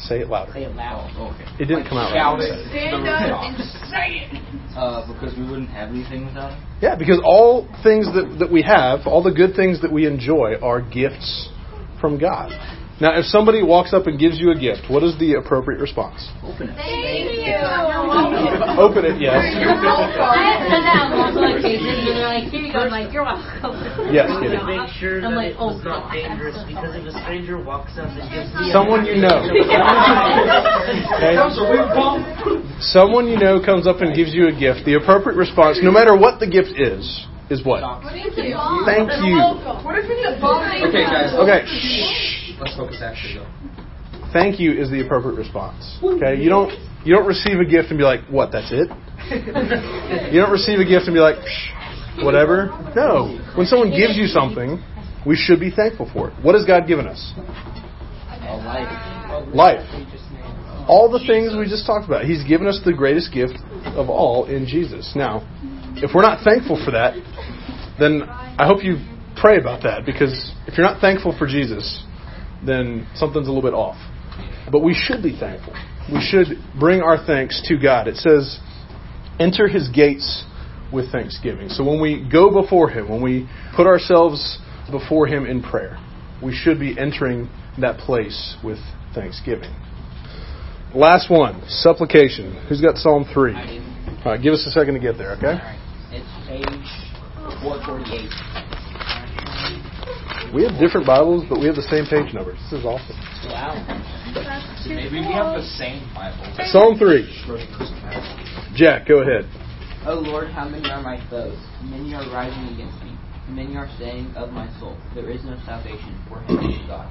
Say 0.00 0.20
it 0.24 0.28
louder. 0.28 0.52
Say 0.56 0.64
it 0.64 0.74
loud. 0.74 1.12
Oh, 1.20 1.28
okay. 1.36 1.44
It 1.60 1.66
didn't 1.68 1.84
come 1.84 1.98
out 1.98 2.16
Shout 2.16 2.40
right. 2.40 2.48
it. 2.48 2.72
Stand 2.72 3.04
up 3.04 3.44
and 3.44 3.60
say 3.92 4.24
it. 4.24 4.32
Uh, 4.72 5.04
because 5.12 5.36
we 5.36 5.44
wouldn't 5.44 5.68
have 5.68 5.90
anything 5.90 6.24
without 6.24 6.56
Him. 6.56 6.69
Yeah, 6.80 6.96
because 6.96 7.20
all 7.22 7.68
things 7.82 8.06
that, 8.06 8.36
that 8.38 8.50
we 8.50 8.62
have, 8.62 9.00
all 9.06 9.22
the 9.22 9.32
good 9.32 9.54
things 9.54 9.82
that 9.82 9.92
we 9.92 10.06
enjoy, 10.06 10.54
are 10.62 10.80
gifts 10.80 11.50
from 12.00 12.18
God. 12.18 12.50
Now, 13.00 13.16
if 13.16 13.24
somebody 13.32 13.64
walks 13.64 13.96
up 13.96 14.06
and 14.06 14.20
gives 14.20 14.36
you 14.36 14.52
a 14.52 14.58
gift, 14.60 14.92
what 14.92 15.00
is 15.00 15.16
the 15.16 15.40
appropriate 15.40 15.80
response? 15.80 16.20
Open 16.44 16.68
it. 16.68 16.76
Thank 16.76 17.32
you. 17.32 17.56
You're. 17.56 18.76
Open 18.76 19.08
it, 19.08 19.16
yes. 19.16 19.40
You're 19.56 19.72
welcome. 19.80 20.20
I 20.20 20.52
have 20.52 20.68
done 20.68 20.84
that 20.84 21.08
on 21.08 21.16
multiple 21.16 21.48
occasions, 21.48 21.96
and 21.96 22.12
they're 22.12 22.28
like, 22.28 22.52
"Here 22.52 22.60
you 22.60 22.68
go." 22.76 22.84
I'm 22.84 22.92
like, 22.92 23.08
"You're 23.08 23.24
welcome." 23.24 23.72
Yes, 24.12 24.28
I 24.28 24.44
get 24.44 24.52
it. 24.52 24.68
make 24.68 24.92
sure 25.00 25.16
I'm 25.24 25.32
that 25.32 25.48
like, 25.48 25.56
"Oh 25.56 25.72
was 25.72 25.80
not 25.80 26.12
dangerous 26.12 26.60
because 26.68 26.92
if 26.92 27.08
a 27.08 27.16
stranger 27.24 27.56
walks 27.56 27.96
up 27.96 28.12
and 28.12 28.20
gives 28.28 28.52
me 28.52 28.68
Someone 28.68 29.08
you 29.08 29.16
know. 29.16 29.48
Okay? 31.16 31.40
Someone 32.84 33.32
you 33.32 33.40
know 33.40 33.64
comes 33.64 33.88
up 33.88 34.04
and 34.04 34.12
gives 34.12 34.36
you 34.36 34.48
a 34.48 34.52
gift. 34.52 34.84
The 34.84 35.00
appropriate 35.00 35.40
response, 35.40 35.80
no 35.80 35.90
matter 35.90 36.12
what 36.12 36.36
the 36.36 36.46
gift 36.46 36.76
is, 36.76 37.08
is 37.48 37.64
what? 37.64 37.80
Thank 38.04 38.36
you. 38.36 38.60
Thank 38.84 39.08
You're 39.24 39.40
welcome. 39.40 39.88
What 39.88 39.96
if 39.96 40.04
it's 40.04 40.36
a 40.36 40.84
Okay, 40.84 41.08
guys. 41.08 41.32
Okay. 41.32 41.64
Shh. 41.64 42.39
Let's 42.60 42.76
focus 42.76 43.00
actually 43.02 43.40
though. 43.40 44.30
Thank 44.32 44.60
you 44.60 44.72
is 44.72 44.90
the 44.90 45.04
appropriate 45.04 45.36
response. 45.36 45.98
Okay? 46.02 46.40
You 46.40 46.48
don't 46.48 46.70
you 47.04 47.14
don't 47.14 47.26
receive 47.26 47.58
a 47.58 47.64
gift 47.64 47.88
and 47.88 47.98
be 47.98 48.04
like, 48.04 48.20
"What? 48.28 48.52
That's 48.52 48.70
it?" 48.70 48.88
You 50.32 50.40
don't 50.40 50.52
receive 50.52 50.78
a 50.78 50.84
gift 50.84 51.06
and 51.06 51.14
be 51.14 51.20
like, 51.20 51.36
Psh, 51.36 52.24
"Whatever." 52.24 52.68
No. 52.94 53.38
When 53.56 53.66
someone 53.66 53.90
gives 53.90 54.16
you 54.16 54.26
something, 54.26 54.82
we 55.26 55.36
should 55.36 55.60
be 55.60 55.70
thankful 55.70 56.10
for 56.12 56.30
it. 56.30 56.34
What 56.44 56.54
has 56.54 56.64
God 56.64 56.86
given 56.86 57.06
us? 57.06 57.32
Life. 58.64 59.54
Life. 59.54 59.86
All 60.88 61.10
the 61.10 61.22
things 61.26 61.56
we 61.56 61.68
just 61.68 61.86
talked 61.86 62.06
about. 62.06 62.24
He's 62.24 62.44
given 62.44 62.66
us 62.66 62.80
the 62.84 62.92
greatest 62.92 63.32
gift 63.32 63.54
of 63.96 64.10
all 64.10 64.46
in 64.46 64.66
Jesus. 64.66 65.12
Now, 65.14 65.46
if 65.96 66.10
we're 66.14 66.22
not 66.22 66.42
thankful 66.44 66.82
for 66.84 66.90
that, 66.92 67.14
then 67.98 68.22
I 68.22 68.66
hope 68.66 68.82
you 68.82 68.98
pray 69.36 69.58
about 69.58 69.82
that 69.84 70.04
because 70.04 70.52
if 70.66 70.76
you're 70.76 70.86
not 70.86 71.00
thankful 71.00 71.36
for 71.36 71.46
Jesus, 71.46 72.04
then 72.64 73.06
something's 73.14 73.48
a 73.48 73.50
little 73.52 73.68
bit 73.68 73.74
off. 73.74 73.96
But 74.70 74.80
we 74.82 74.94
should 74.94 75.22
be 75.22 75.36
thankful. 75.38 75.74
We 76.12 76.20
should 76.20 76.58
bring 76.78 77.02
our 77.02 77.24
thanks 77.24 77.62
to 77.68 77.78
God. 77.78 78.08
It 78.08 78.16
says, 78.16 78.58
enter 79.38 79.68
his 79.68 79.88
gates 79.88 80.44
with 80.92 81.10
thanksgiving. 81.12 81.68
So 81.68 81.84
when 81.84 82.00
we 82.00 82.28
go 82.30 82.50
before 82.62 82.90
him, 82.90 83.08
when 83.08 83.22
we 83.22 83.48
put 83.76 83.86
ourselves 83.86 84.58
before 84.90 85.26
him 85.26 85.46
in 85.46 85.62
prayer, 85.62 85.98
we 86.42 86.54
should 86.54 86.78
be 86.80 86.98
entering 86.98 87.48
that 87.80 87.98
place 87.98 88.56
with 88.64 88.78
thanksgiving. 89.14 89.74
Last 90.94 91.30
one, 91.30 91.62
supplication. 91.68 92.66
Who's 92.68 92.80
got 92.80 92.96
Psalm 92.96 93.24
3? 93.32 93.54
All 93.54 94.32
right, 94.32 94.42
give 94.42 94.52
us 94.52 94.66
a 94.66 94.70
second 94.70 94.94
to 94.94 95.00
get 95.00 95.16
there, 95.16 95.32
okay? 95.36 95.46
Alright. 95.46 95.78
It's 96.10 96.26
page 96.48 96.66
448. 97.62 98.69
We 100.50 100.66
have 100.66 100.82
different 100.82 101.06
Bibles, 101.06 101.46
but 101.48 101.60
we 101.60 101.66
have 101.66 101.76
the 101.78 101.86
same 101.86 102.10
page 102.10 102.34
numbers. 102.34 102.58
This 102.66 102.82
is 102.82 102.84
awesome. 102.84 103.14
Wow. 103.46 103.78
Maybe 104.82 105.22
we 105.22 105.30
have 105.30 105.54
the 105.54 105.62
same 105.78 106.02
Bible. 106.10 106.42
Psalm 106.74 106.98
3. 106.98 107.22
Jack, 108.74 109.06
go 109.06 109.22
ahead. 109.22 109.46
O 110.06 110.18
Lord, 110.18 110.50
how 110.50 110.68
many 110.68 110.90
are 110.90 111.02
my 111.02 111.22
foes? 111.30 111.54
Many 111.86 112.14
are 112.18 112.26
rising 112.34 112.66
against 112.74 112.98
me. 113.04 113.14
Many 113.46 113.76
are 113.76 113.86
saying 113.96 114.34
of 114.34 114.50
my 114.50 114.66
soul, 114.80 114.98
There 115.14 115.30
is 115.30 115.44
no 115.44 115.54
salvation 115.64 116.18
for 116.28 116.40
him 116.42 116.58
in 116.58 116.86
God. 116.88 117.06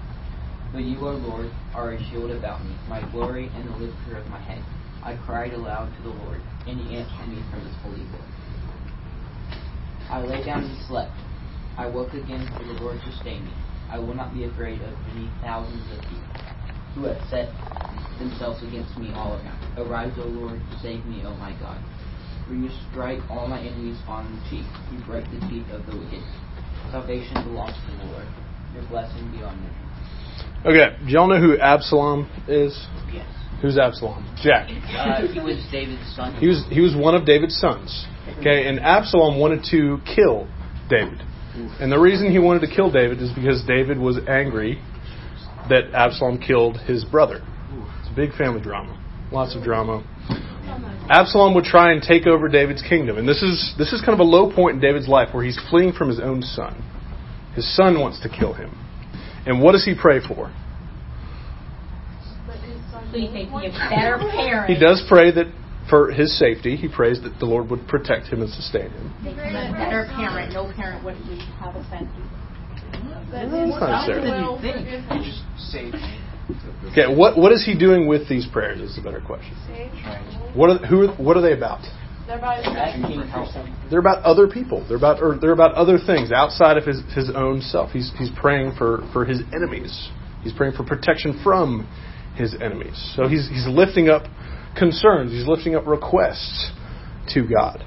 But 0.74 0.84
you, 0.84 1.00
O 1.00 1.16
Lord, 1.16 1.50
are 1.74 1.94
a 1.94 2.00
shield 2.12 2.32
about 2.32 2.66
me, 2.66 2.76
my 2.90 3.00
glory 3.12 3.50
and 3.56 3.70
the 3.70 3.78
lifter 3.78 4.18
of 4.18 4.28
my 4.28 4.42
head. 4.42 4.64
I 5.02 5.16
cried 5.16 5.54
aloud 5.54 5.96
to 5.96 6.02
the 6.04 6.10
Lord, 6.10 6.42
and 6.68 6.78
he 6.78 6.98
answered 6.98 7.30
me 7.30 7.42
from 7.50 7.62
his 7.64 7.76
holy 7.84 8.04
hill. 8.04 8.20
I 10.12 10.20
lay 10.26 10.44
down 10.44 10.66
and 10.66 10.88
slept. 10.88 11.14
I 11.80 11.88
woke 11.88 12.12
again, 12.12 12.44
for 12.58 12.66
the 12.68 12.76
Lord 12.84 13.00
sustained 13.08 13.46
me. 13.46 13.54
I 13.90 14.00
will 14.00 14.14
not 14.14 14.34
be 14.34 14.44
afraid 14.44 14.82
of 14.82 14.92
many 15.08 15.32
thousands 15.40 15.88
of 15.96 16.04
people 16.12 16.28
who 16.94 17.06
have 17.06 17.24
set 17.32 17.48
themselves 18.20 18.62
against 18.68 18.98
me 18.98 19.14
all 19.16 19.40
around. 19.40 19.64
Arise, 19.80 20.12
O 20.20 20.28
Lord, 20.28 20.60
save 20.82 21.06
me, 21.06 21.24
O 21.24 21.34
my 21.36 21.56
God. 21.58 21.80
For 22.46 22.54
you 22.54 22.68
strike 22.92 23.24
all 23.30 23.48
my 23.48 23.62
enemies 23.62 23.98
on 24.10 24.28
the 24.28 24.50
cheek. 24.50 24.68
You 24.92 25.00
break 25.08 25.24
the 25.32 25.40
teeth 25.48 25.72
of 25.72 25.86
the 25.86 25.96
wicked. 25.96 26.20
Salvation 26.92 27.48
belongs 27.48 27.72
to 27.72 27.96
the 27.96 28.12
Lord. 28.12 28.28
Your 28.74 28.84
blessing 28.90 29.32
be 29.32 29.42
on 29.42 29.56
me. 29.64 29.70
Okay, 30.66 30.98
do 31.06 31.12
y'all 31.14 31.30
know 31.30 31.40
who 31.40 31.58
Absalom 31.58 32.30
is? 32.50 32.76
Yes. 33.14 33.26
Who's 33.62 33.78
Absalom? 33.78 34.28
Jack. 34.36 34.68
Uh, 34.68 35.26
he 35.32 35.40
was 35.40 35.66
David's 35.72 36.14
son. 36.14 36.36
He 36.36 36.48
was 36.48 36.66
he 36.70 36.82
was 36.82 36.94
one 36.94 37.16
of 37.16 37.26
David's 37.26 37.56
sons. 37.56 38.06
Okay, 38.40 38.68
and 38.68 38.82
Absalom 38.82 39.40
wanted 39.40 39.64
to 39.72 40.00
kill 40.04 40.50
David. 40.90 41.24
And 41.80 41.92
the 41.92 42.00
reason 42.00 42.32
he 42.32 42.40
wanted 42.40 42.68
to 42.68 42.74
kill 42.74 42.92
David 42.92 43.22
is 43.22 43.32
because 43.34 43.64
David 43.66 43.98
was 43.98 44.18
angry 44.28 44.82
that 45.70 45.94
Absalom 45.94 46.40
killed 46.40 46.78
his 46.78 47.06
brother. 47.06 47.42
It's 48.00 48.10
a 48.12 48.16
big 48.16 48.34
family 48.34 48.62
drama. 48.62 48.98
Lots 49.32 49.56
of 49.56 49.64
drama. 49.64 50.04
Absalom 51.10 51.56
would 51.56 51.64
try 51.66 51.92
and 51.92 52.02
take 52.02 52.28
over 52.28 52.48
David's 52.48 52.84
kingdom. 52.84 53.18
And 53.18 53.28
this 53.28 53.42
is 53.42 53.74
this 53.78 53.94
is 53.94 54.02
kind 54.02 54.14
of 54.14 54.20
a 54.20 54.30
low 54.30 54.54
point 54.54 54.76
in 54.76 54.82
David's 54.82 55.08
life 55.08 55.34
where 55.34 55.44
he's 55.44 55.60
fleeing 55.70 55.92
from 55.92 56.10
his 56.10 56.20
own 56.20 56.42
son. 56.42 56.84
His 57.56 57.76
son 57.76 58.00
wants 58.00 58.22
to 58.22 58.30
kill 58.30 58.54
him. 58.54 58.70
And 59.46 59.62
what 59.62 59.72
does 59.72 59.86
he 59.86 59.96
pray 60.00 60.20
for? 60.20 60.54
He 64.68 64.80
does 64.80 65.04
pray 65.10 65.32
that 65.32 65.52
for 65.90 66.12
his 66.12 66.38
safety, 66.38 66.76
he 66.76 66.88
prays 66.88 67.22
that 67.24 67.40
the 67.40 67.46
Lord 67.46 67.70
would 67.70 67.88
protect 67.88 68.28
him 68.28 68.42
and 68.42 68.50
sustain 68.50 68.92
him. 68.92 69.14
Make 69.24 69.36
him 69.36 69.56
a 69.56 69.72
better 69.74 70.08
parent. 70.16 70.54
No 70.54 70.72
parent 70.74 71.04
would 71.04 71.16
have 71.16 71.76
offended. 71.76 72.10
That 73.32 73.52
That's 73.52 73.54
is 73.54 73.80
not 73.80 74.06
fair. 74.08 74.22
well. 74.22 74.60
Just 75.24 75.44
save 75.72 75.94
me. 75.94 76.20
Okay, 76.92 77.06
what 77.14 77.38
what 77.38 77.52
is 77.52 77.64
he 77.64 77.78
doing 77.78 78.08
with 78.08 78.28
these 78.28 78.48
prayers? 78.48 78.82
Is 78.82 78.98
a 78.98 79.02
better 79.02 79.22
question. 79.22 79.54
What 80.56 80.70
are 80.70 80.88
who? 80.88 81.10
Are, 81.10 81.16
what 81.16 81.38
are 81.38 81.42
they 81.42 81.54
about? 81.54 81.82
They're 82.26 82.38
about 82.38 82.64
his 82.64 82.74
Asking 82.76 83.22
for 83.32 83.46
something. 83.54 83.76
They're 83.90 84.00
about 84.00 84.24
other 84.24 84.48
people. 84.48 84.86
They're 84.88 84.98
about 84.98 85.22
or 85.22 85.38
they're 85.40 85.52
about 85.54 85.74
other 85.74 85.98
things 85.98 86.32
outside 86.32 86.78
of 86.78 86.86
his, 86.86 87.02
his 87.14 87.32
own 87.36 87.62
self. 87.62 87.92
He's 87.92 88.12
he's 88.18 88.30
praying 88.40 88.74
for, 88.78 89.08
for 89.14 89.26
his 89.26 89.42
enemies. 89.54 90.10
He's 90.44 90.54
praying 90.54 90.74
for 90.74 90.84
protection 90.84 91.40
from 91.44 91.88
his 92.36 92.56
enemies. 92.62 93.14
So 93.16 93.28
he's 93.28 93.48
he's 93.50 93.68
lifting 93.68 94.10
up 94.10 94.24
concerns. 94.80 95.32
He's 95.32 95.48
lifting 95.48 95.76
up 95.76 95.86
requests 95.86 96.72
to 97.34 97.48
God. 97.48 97.84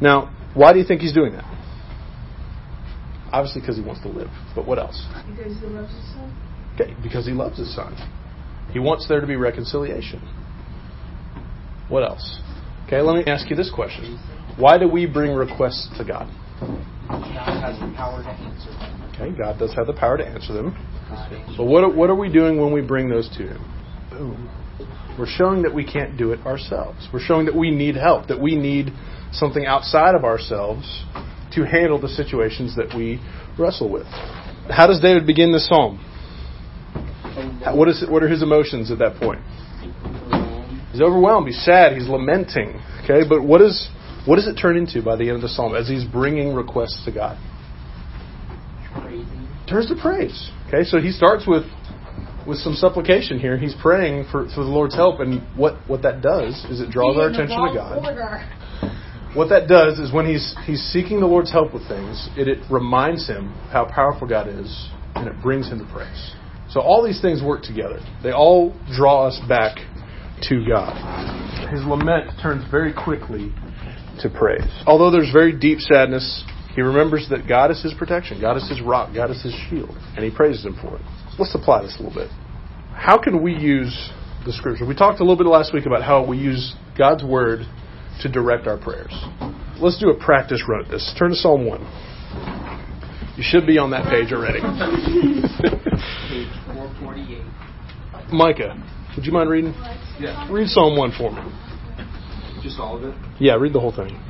Now, 0.00 0.34
why 0.54 0.72
do 0.72 0.78
you 0.78 0.84
think 0.84 1.00
he's 1.00 1.14
doing 1.14 1.32
that? 1.32 1.44
Obviously, 3.32 3.62
because 3.62 3.76
he 3.76 3.82
wants 3.82 4.02
to 4.02 4.08
live. 4.08 4.28
But 4.54 4.66
what 4.66 4.78
else? 4.78 5.06
Because 5.30 5.58
he 5.58 5.66
loves 5.66 5.94
his 5.94 6.04
son. 6.12 6.36
Okay, 6.74 6.94
because 7.02 7.24
he 7.24 7.32
loves 7.32 7.58
his 7.58 7.74
son. 7.74 7.94
He 8.72 8.78
wants 8.78 9.08
there 9.08 9.20
to 9.20 9.26
be 9.26 9.36
reconciliation. 9.36 10.20
What 11.88 12.02
else? 12.02 12.40
Okay, 12.86 13.00
let 13.00 13.16
me 13.16 13.30
ask 13.30 13.48
you 13.48 13.56
this 13.56 13.70
question. 13.74 14.18
Why 14.58 14.76
do 14.76 14.88
we 14.88 15.06
bring 15.06 15.32
requests 15.32 15.88
to 15.96 16.04
God? 16.04 16.28
God 16.60 17.60
has 17.60 17.78
the 17.80 17.92
power 17.96 18.22
to 18.22 18.28
answer 18.28 18.70
them. 18.70 19.10
Okay, 19.14 19.38
God 19.38 19.58
does 19.58 19.74
have 19.74 19.86
the 19.86 19.92
power 19.92 20.16
to 20.18 20.26
answer 20.26 20.52
them. 20.52 20.76
But 21.56 21.64
what 21.64 21.84
are, 21.84 21.90
what 21.90 22.10
are 22.10 22.14
we 22.14 22.32
doing 22.32 22.60
when 22.60 22.72
we 22.72 22.80
bring 22.80 23.08
those 23.08 23.28
to 23.36 23.48
Him? 23.48 23.64
Boom. 24.10 24.61
We're 25.18 25.26
showing 25.26 25.62
that 25.62 25.74
we 25.74 25.84
can't 25.84 26.16
do 26.16 26.32
it 26.32 26.40
ourselves. 26.46 27.08
We're 27.12 27.20
showing 27.20 27.46
that 27.46 27.54
we 27.54 27.70
need 27.70 27.96
help, 27.96 28.28
that 28.28 28.40
we 28.40 28.56
need 28.56 28.92
something 29.32 29.66
outside 29.66 30.14
of 30.14 30.24
ourselves 30.24 31.04
to 31.52 31.66
handle 31.66 32.00
the 32.00 32.08
situations 32.08 32.76
that 32.76 32.94
we 32.96 33.20
wrestle 33.58 33.90
with. 33.90 34.06
How 34.70 34.86
does 34.86 35.00
David 35.00 35.26
begin 35.26 35.52
this 35.52 35.68
psalm? 35.68 35.98
What, 37.74 37.88
is, 37.88 38.04
what 38.08 38.22
are 38.22 38.28
his 38.28 38.42
emotions 38.42 38.90
at 38.90 38.98
that 38.98 39.16
point? 39.16 39.40
He's 40.92 41.00
overwhelmed. 41.00 41.46
He's 41.46 41.62
sad. 41.64 41.92
He's 41.92 42.08
lamenting. 42.08 42.80
Okay, 43.04 43.26
but 43.28 43.42
what 43.42 43.60
is 43.60 43.88
what 44.24 44.36
does 44.36 44.46
it 44.46 44.54
turn 44.54 44.76
into 44.76 45.02
by 45.02 45.16
the 45.16 45.24
end 45.24 45.36
of 45.36 45.42
the 45.42 45.48
psalm 45.48 45.74
as 45.74 45.88
he's 45.88 46.04
bringing 46.04 46.54
requests 46.54 47.04
to 47.06 47.12
God? 47.12 47.38
Praising. 48.94 49.48
turns 49.68 49.88
to 49.88 49.96
praise. 50.00 50.50
Okay, 50.68 50.84
so 50.84 51.00
he 51.00 51.10
starts 51.10 51.44
with 51.46 51.64
with 52.46 52.58
some 52.58 52.74
supplication 52.74 53.38
here. 53.38 53.56
He's 53.56 53.74
praying 53.80 54.26
for, 54.30 54.46
for 54.54 54.64
the 54.64 54.70
Lord's 54.70 54.94
help, 54.94 55.20
and 55.20 55.42
what, 55.56 55.76
what 55.88 56.02
that 56.02 56.22
does 56.22 56.64
is 56.70 56.80
it 56.80 56.90
draws 56.90 57.16
our 57.16 57.28
attention 57.28 57.58
to 57.58 57.74
God. 57.74 58.02
What 59.34 59.48
that 59.48 59.66
does 59.66 59.98
is 59.98 60.12
when 60.12 60.26
he's 60.26 60.54
he's 60.66 60.82
seeking 60.92 61.20
the 61.20 61.26
Lord's 61.26 61.50
help 61.50 61.72
with 61.72 61.88
things, 61.88 62.28
it, 62.36 62.48
it 62.48 62.58
reminds 62.70 63.26
him 63.26 63.48
how 63.72 63.86
powerful 63.86 64.28
God 64.28 64.46
is, 64.46 64.88
and 65.14 65.26
it 65.26 65.40
brings 65.42 65.68
him 65.70 65.78
to 65.78 65.90
praise. 65.90 66.34
So 66.68 66.80
all 66.80 67.02
these 67.02 67.20
things 67.22 67.42
work 67.42 67.62
together. 67.62 68.00
They 68.22 68.32
all 68.32 68.76
draw 68.94 69.28
us 69.28 69.40
back 69.48 69.78
to 70.48 70.64
God. 70.68 71.70
His 71.70 71.82
lament 71.84 72.30
turns 72.42 72.70
very 72.70 72.92
quickly 72.92 73.52
to 74.20 74.28
praise. 74.28 74.68
Although 74.86 75.10
there's 75.10 75.32
very 75.32 75.58
deep 75.58 75.78
sadness, 75.80 76.44
he 76.74 76.82
remembers 76.82 77.28
that 77.30 77.48
God 77.48 77.70
is 77.70 77.82
his 77.82 77.94
protection, 77.94 78.40
God 78.40 78.56
is 78.56 78.68
his 78.68 78.80
rock, 78.82 79.14
God 79.14 79.30
is 79.30 79.42
his 79.42 79.54
shield, 79.68 79.96
and 80.16 80.24
he 80.24 80.30
praises 80.30 80.64
him 80.64 80.76
for 80.80 80.96
it. 80.96 81.02
Let's 81.38 81.54
apply 81.54 81.82
this 81.82 81.96
a 81.98 82.02
little 82.02 82.14
bit. 82.14 82.30
How 82.92 83.18
can 83.18 83.42
we 83.42 83.54
use 83.54 84.10
the 84.44 84.52
scripture? 84.52 84.84
We 84.86 84.94
talked 84.94 85.20
a 85.20 85.22
little 85.22 85.36
bit 85.36 85.46
last 85.46 85.72
week 85.72 85.86
about 85.86 86.02
how 86.02 86.24
we 86.26 86.36
use 86.36 86.74
God's 86.96 87.24
word 87.24 87.66
to 88.20 88.28
direct 88.28 88.66
our 88.66 88.76
prayers. 88.76 89.12
Let's 89.80 89.98
do 89.98 90.10
a 90.10 90.14
practice 90.14 90.62
run 90.68 90.84
at 90.84 90.90
this. 90.90 91.14
Turn 91.18 91.30
to 91.30 91.36
Psalm 91.36 91.66
1. 91.66 91.80
You 93.36 93.42
should 93.42 93.66
be 93.66 93.78
on 93.78 93.90
that 93.92 94.04
page 94.04 94.32
already. 94.32 94.60
Page 94.60 96.52
448. 96.68 98.32
Micah, 98.32 98.76
would 99.16 99.24
you 99.24 99.32
mind 99.32 99.48
reading? 99.48 99.74
Yeah. 100.20 100.46
Read 100.52 100.68
Psalm 100.68 100.96
1 100.96 101.12
for 101.16 101.32
me. 101.32 101.40
Just 102.62 102.78
all 102.78 102.96
of 102.98 103.04
it. 103.04 103.14
Yeah, 103.40 103.54
read 103.56 103.72
the 103.72 103.80
whole 103.80 103.90
thing. 103.90 104.20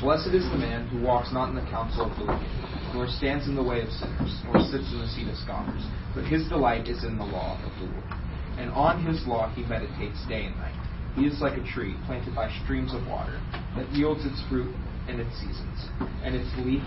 Blessed 0.00 0.32
is 0.32 0.44
the 0.48 0.56
man 0.56 0.86
who 0.88 1.02
walks 1.02 1.32
not 1.32 1.50
in 1.50 1.56
the 1.56 1.68
counsel 1.68 2.06
of 2.06 2.16
the 2.16 2.24
wicked, 2.24 2.48
nor 2.94 3.06
stands 3.06 3.46
in 3.48 3.54
the 3.54 3.62
way 3.62 3.82
of 3.82 3.90
sinners, 3.90 4.32
nor 4.46 4.62
sits 4.62 4.88
in 4.94 4.98
the 5.00 5.08
seat 5.08 5.28
of 5.28 5.36
scoffers. 5.36 5.82
But 6.14 6.24
his 6.24 6.48
delight 6.48 6.88
is 6.88 7.04
in 7.04 7.18
the 7.18 7.24
law 7.24 7.58
of 7.62 7.72
the 7.78 7.86
Lord. 7.86 8.10
And 8.58 8.70
on 8.70 9.04
his 9.04 9.26
law 9.26 9.48
he 9.54 9.62
meditates 9.64 10.18
day 10.28 10.44
and 10.44 10.56
night. 10.56 10.76
He 11.14 11.26
is 11.26 11.40
like 11.40 11.58
a 11.58 11.64
tree 11.72 11.94
planted 12.06 12.34
by 12.34 12.50
streams 12.64 12.94
of 12.94 13.06
water, 13.06 13.40
that 13.76 13.90
yields 13.90 14.24
its 14.24 14.42
fruit 14.48 14.74
in 15.08 15.18
its 15.18 15.34
seasons, 15.38 15.90
and 16.22 16.34
its 16.34 16.50
leaf 16.58 16.82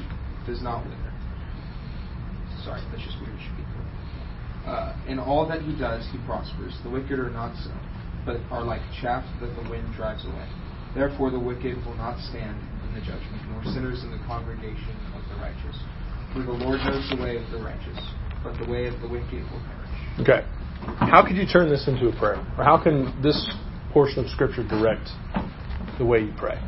does 0.47 0.61
not 0.61 0.83
wither. 0.85 1.11
Sorry, 2.63 2.81
that's 2.91 3.03
just 3.03 3.19
weird. 3.19 3.33
Uh, 4.65 4.95
in 5.07 5.19
all 5.19 5.45
that 5.47 5.61
he 5.61 5.75
does, 5.75 6.07
he 6.11 6.17
prospers. 6.23 6.71
The 6.83 6.89
wicked 6.89 7.19
are 7.19 7.29
not 7.29 7.51
so, 7.59 7.71
but 8.25 8.39
are 8.49 8.63
like 8.63 8.79
chaff 9.01 9.23
that 9.41 9.51
the 9.59 9.69
wind 9.69 9.91
drives 9.95 10.23
away. 10.23 10.47
Therefore, 10.95 11.31
the 11.31 11.39
wicked 11.39 11.75
will 11.83 11.99
not 11.99 12.15
stand 12.31 12.55
in 12.87 12.95
the 12.95 13.03
judgment, 13.03 13.43
nor 13.51 13.63
sinners 13.75 14.03
in 14.03 14.11
the 14.11 14.23
congregation 14.23 14.95
of 15.11 15.21
the 15.27 15.35
righteous. 15.35 15.75
For 16.31 16.47
the 16.47 16.55
Lord 16.55 16.79
knows 16.79 17.03
the 17.11 17.19
way 17.19 17.35
of 17.35 17.43
the 17.51 17.59
righteous, 17.59 17.99
but 18.43 18.57
the 18.59 18.69
way 18.69 18.87
of 18.87 18.99
the 19.01 19.07
wicked 19.07 19.43
will 19.51 19.61
perish. 19.65 20.19
Okay. 20.19 20.45
How 20.99 21.23
could 21.25 21.37
you 21.37 21.45
turn 21.45 21.69
this 21.69 21.87
into 21.87 22.09
a 22.09 22.19
prayer? 22.19 22.35
Or 22.57 22.63
how 22.63 22.77
can 22.81 23.21
this 23.21 23.49
portion 23.91 24.23
of 24.23 24.29
Scripture 24.29 24.63
direct 24.67 25.09
the 25.97 26.05
way 26.05 26.19
you 26.19 26.33
pray? 26.37 26.59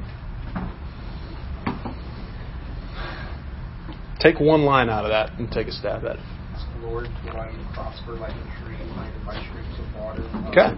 Take 4.19 4.39
one 4.39 4.63
line 4.63 4.89
out 4.89 5.05
of 5.05 5.11
that 5.11 5.37
and 5.37 5.51
take 5.51 5.67
a 5.67 5.71
stab 5.71 6.05
at 6.05 6.15
it. 6.15 6.19
Ask 6.53 6.65
the 6.79 6.87
Lord 6.87 7.05
to 7.05 7.31
allow 7.31 7.51
you 7.51 7.57
to 7.57 7.69
prosper 7.73 8.13
like 8.13 8.31
a 8.31 8.63
tree 8.63 8.77
planted 8.93 9.25
by 9.25 9.35
streams 9.43 9.77
of 9.77 10.01
water. 10.01 10.23
Okay. 10.49 10.73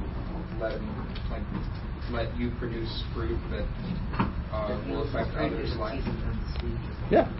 Let, 0.60 0.73
him, 0.73 0.83
like, 1.29 1.43
let 2.12 2.36
you 2.36 2.51
produce 2.57 3.03
fruit 3.13 3.39
that 3.51 3.67
uh, 4.51 4.83
will 4.89 5.07
affect 5.07 5.38
others' 5.38 5.75
life. 5.77 6.03
Yeah. 7.12 7.31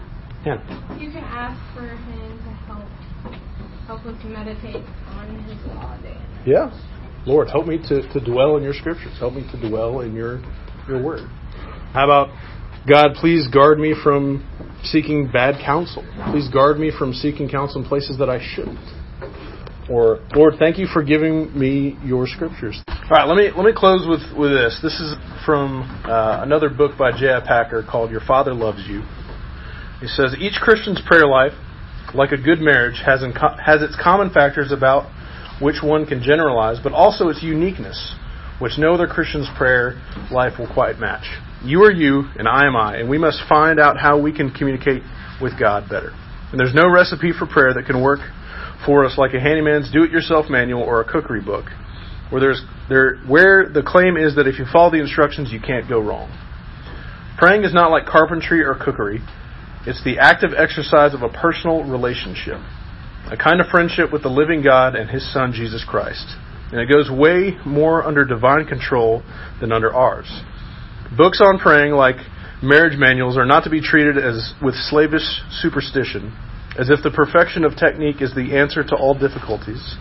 Yeah. 0.44 0.96
You 0.98 1.10
can 1.10 1.24
ask 1.24 1.58
for 1.74 1.86
him 1.86 2.38
to 2.38 2.50
help 2.66 2.88
help 3.86 4.02
him 4.02 4.18
to 4.20 4.28
meditate 4.28 4.84
on 5.16 5.44
his 5.44 5.66
law 5.74 5.96
day. 6.02 6.16
Yeah. 6.46 6.70
Lord, 7.26 7.48
help 7.48 7.66
me 7.66 7.78
to, 7.88 8.08
to 8.12 8.20
dwell 8.24 8.56
in 8.56 8.62
your 8.62 8.74
scriptures. 8.74 9.14
Help 9.18 9.34
me 9.34 9.44
to 9.52 9.68
dwell 9.68 10.00
in 10.00 10.14
your 10.14 10.40
your 10.88 11.02
word. 11.02 11.28
How 11.92 12.04
about 12.04 12.28
God, 12.88 13.14
please 13.14 13.48
guard 13.48 13.78
me 13.78 13.94
from 14.02 14.46
seeking 14.84 15.30
bad 15.30 15.62
counsel. 15.64 16.04
Please 16.30 16.48
guard 16.48 16.78
me 16.78 16.92
from 16.96 17.12
seeking 17.12 17.48
counsel 17.48 17.82
in 17.82 17.88
places 17.88 18.18
that 18.18 18.30
I 18.30 18.40
shouldn't. 18.54 18.78
Or 19.90 20.20
Lord, 20.34 20.54
thank 20.58 20.78
you 20.78 20.86
for 20.86 21.02
giving 21.02 21.58
me 21.58 21.98
your 22.04 22.26
scriptures. 22.26 22.82
All 22.88 22.96
right, 23.10 23.26
let 23.26 23.36
me 23.36 23.50
let 23.56 23.64
me 23.64 23.72
close 23.74 24.06
with 24.06 24.20
with 24.38 24.52
this. 24.52 24.78
This 24.82 25.00
is 25.00 25.14
from 25.44 25.82
uh, 26.04 26.42
another 26.42 26.68
book 26.68 26.98
by 26.98 27.10
J.I. 27.10 27.40
Packer 27.40 27.82
called 27.82 28.10
Your 28.10 28.20
Father 28.20 28.52
Loves 28.52 28.84
You. 28.86 29.02
He 30.00 30.06
says 30.06 30.34
each 30.38 30.60
Christian's 30.60 31.00
prayer 31.04 31.26
life, 31.26 31.52
like 32.14 32.32
a 32.32 32.36
good 32.36 32.60
marriage, 32.60 33.02
has 33.04 33.20
co- 33.20 33.56
has 33.64 33.82
its 33.82 33.96
common 34.00 34.30
factors 34.30 34.72
about 34.72 35.10
which 35.60 35.82
one 35.82 36.06
can 36.06 36.22
generalize, 36.22 36.78
but 36.82 36.92
also 36.92 37.28
its 37.28 37.42
uniqueness, 37.42 38.14
which 38.60 38.78
no 38.78 38.94
other 38.94 39.06
Christian's 39.06 39.48
prayer 39.56 40.00
life 40.30 40.58
will 40.58 40.72
quite 40.72 40.98
match. 40.98 41.26
You 41.64 41.82
are 41.82 41.92
you, 41.92 42.30
and 42.38 42.46
I 42.46 42.66
am 42.66 42.76
I, 42.76 42.98
and 42.98 43.08
we 43.08 43.18
must 43.18 43.42
find 43.48 43.80
out 43.80 43.98
how 43.98 44.20
we 44.20 44.32
can 44.32 44.52
communicate 44.52 45.02
with 45.42 45.58
God 45.58 45.90
better. 45.90 46.10
And 46.50 46.60
there's 46.60 46.74
no 46.74 46.88
recipe 46.88 47.32
for 47.36 47.46
prayer 47.46 47.74
that 47.74 47.86
can 47.86 48.00
work 48.00 48.20
for 48.86 49.04
us 49.04 49.18
like 49.18 49.34
a 49.34 49.40
handyman's 49.40 49.90
do-it-yourself 49.92 50.46
manual 50.48 50.82
or 50.82 51.00
a 51.00 51.04
cookery 51.04 51.42
book, 51.42 51.66
where 52.30 52.40
there's 52.40 52.62
there 52.88 53.16
where 53.26 53.68
the 53.68 53.82
claim 53.82 54.16
is 54.16 54.36
that 54.36 54.46
if 54.46 54.58
you 54.58 54.64
follow 54.72 54.90
the 54.90 55.00
instructions, 55.00 55.52
you 55.52 55.60
can't 55.60 55.88
go 55.88 56.00
wrong. 56.00 56.30
Praying 57.36 57.64
is 57.64 57.74
not 57.74 57.90
like 57.90 58.06
carpentry 58.06 58.62
or 58.62 58.74
cookery. 58.74 59.20
It's 59.88 60.04
the 60.04 60.18
active 60.18 60.50
exercise 60.54 61.14
of 61.14 61.22
a 61.22 61.30
personal 61.30 61.82
relationship, 61.82 62.60
a 63.32 63.38
kind 63.38 63.58
of 63.58 63.68
friendship 63.68 64.12
with 64.12 64.22
the 64.22 64.28
living 64.28 64.62
God 64.62 64.94
and 64.94 65.08
His 65.08 65.24
Son, 65.32 65.50
Jesus 65.50 65.82
Christ. 65.82 66.26
And 66.70 66.78
it 66.78 66.92
goes 66.92 67.08
way 67.10 67.56
more 67.64 68.04
under 68.04 68.26
divine 68.26 68.66
control 68.66 69.22
than 69.62 69.72
under 69.72 69.90
ours. 69.90 70.28
Books 71.16 71.40
on 71.40 71.58
praying, 71.58 71.92
like 71.92 72.16
marriage 72.62 72.98
manuals, 72.98 73.38
are 73.38 73.46
not 73.46 73.64
to 73.64 73.70
be 73.70 73.80
treated 73.80 74.18
as 74.18 74.52
with 74.62 74.74
slavish 74.74 75.24
superstition, 75.62 76.36
as 76.78 76.90
if 76.90 77.02
the 77.02 77.10
perfection 77.10 77.64
of 77.64 77.74
technique 77.74 78.20
is 78.20 78.34
the 78.34 78.58
answer 78.58 78.84
to 78.84 78.94
all 78.94 79.14
difficulties. 79.14 79.96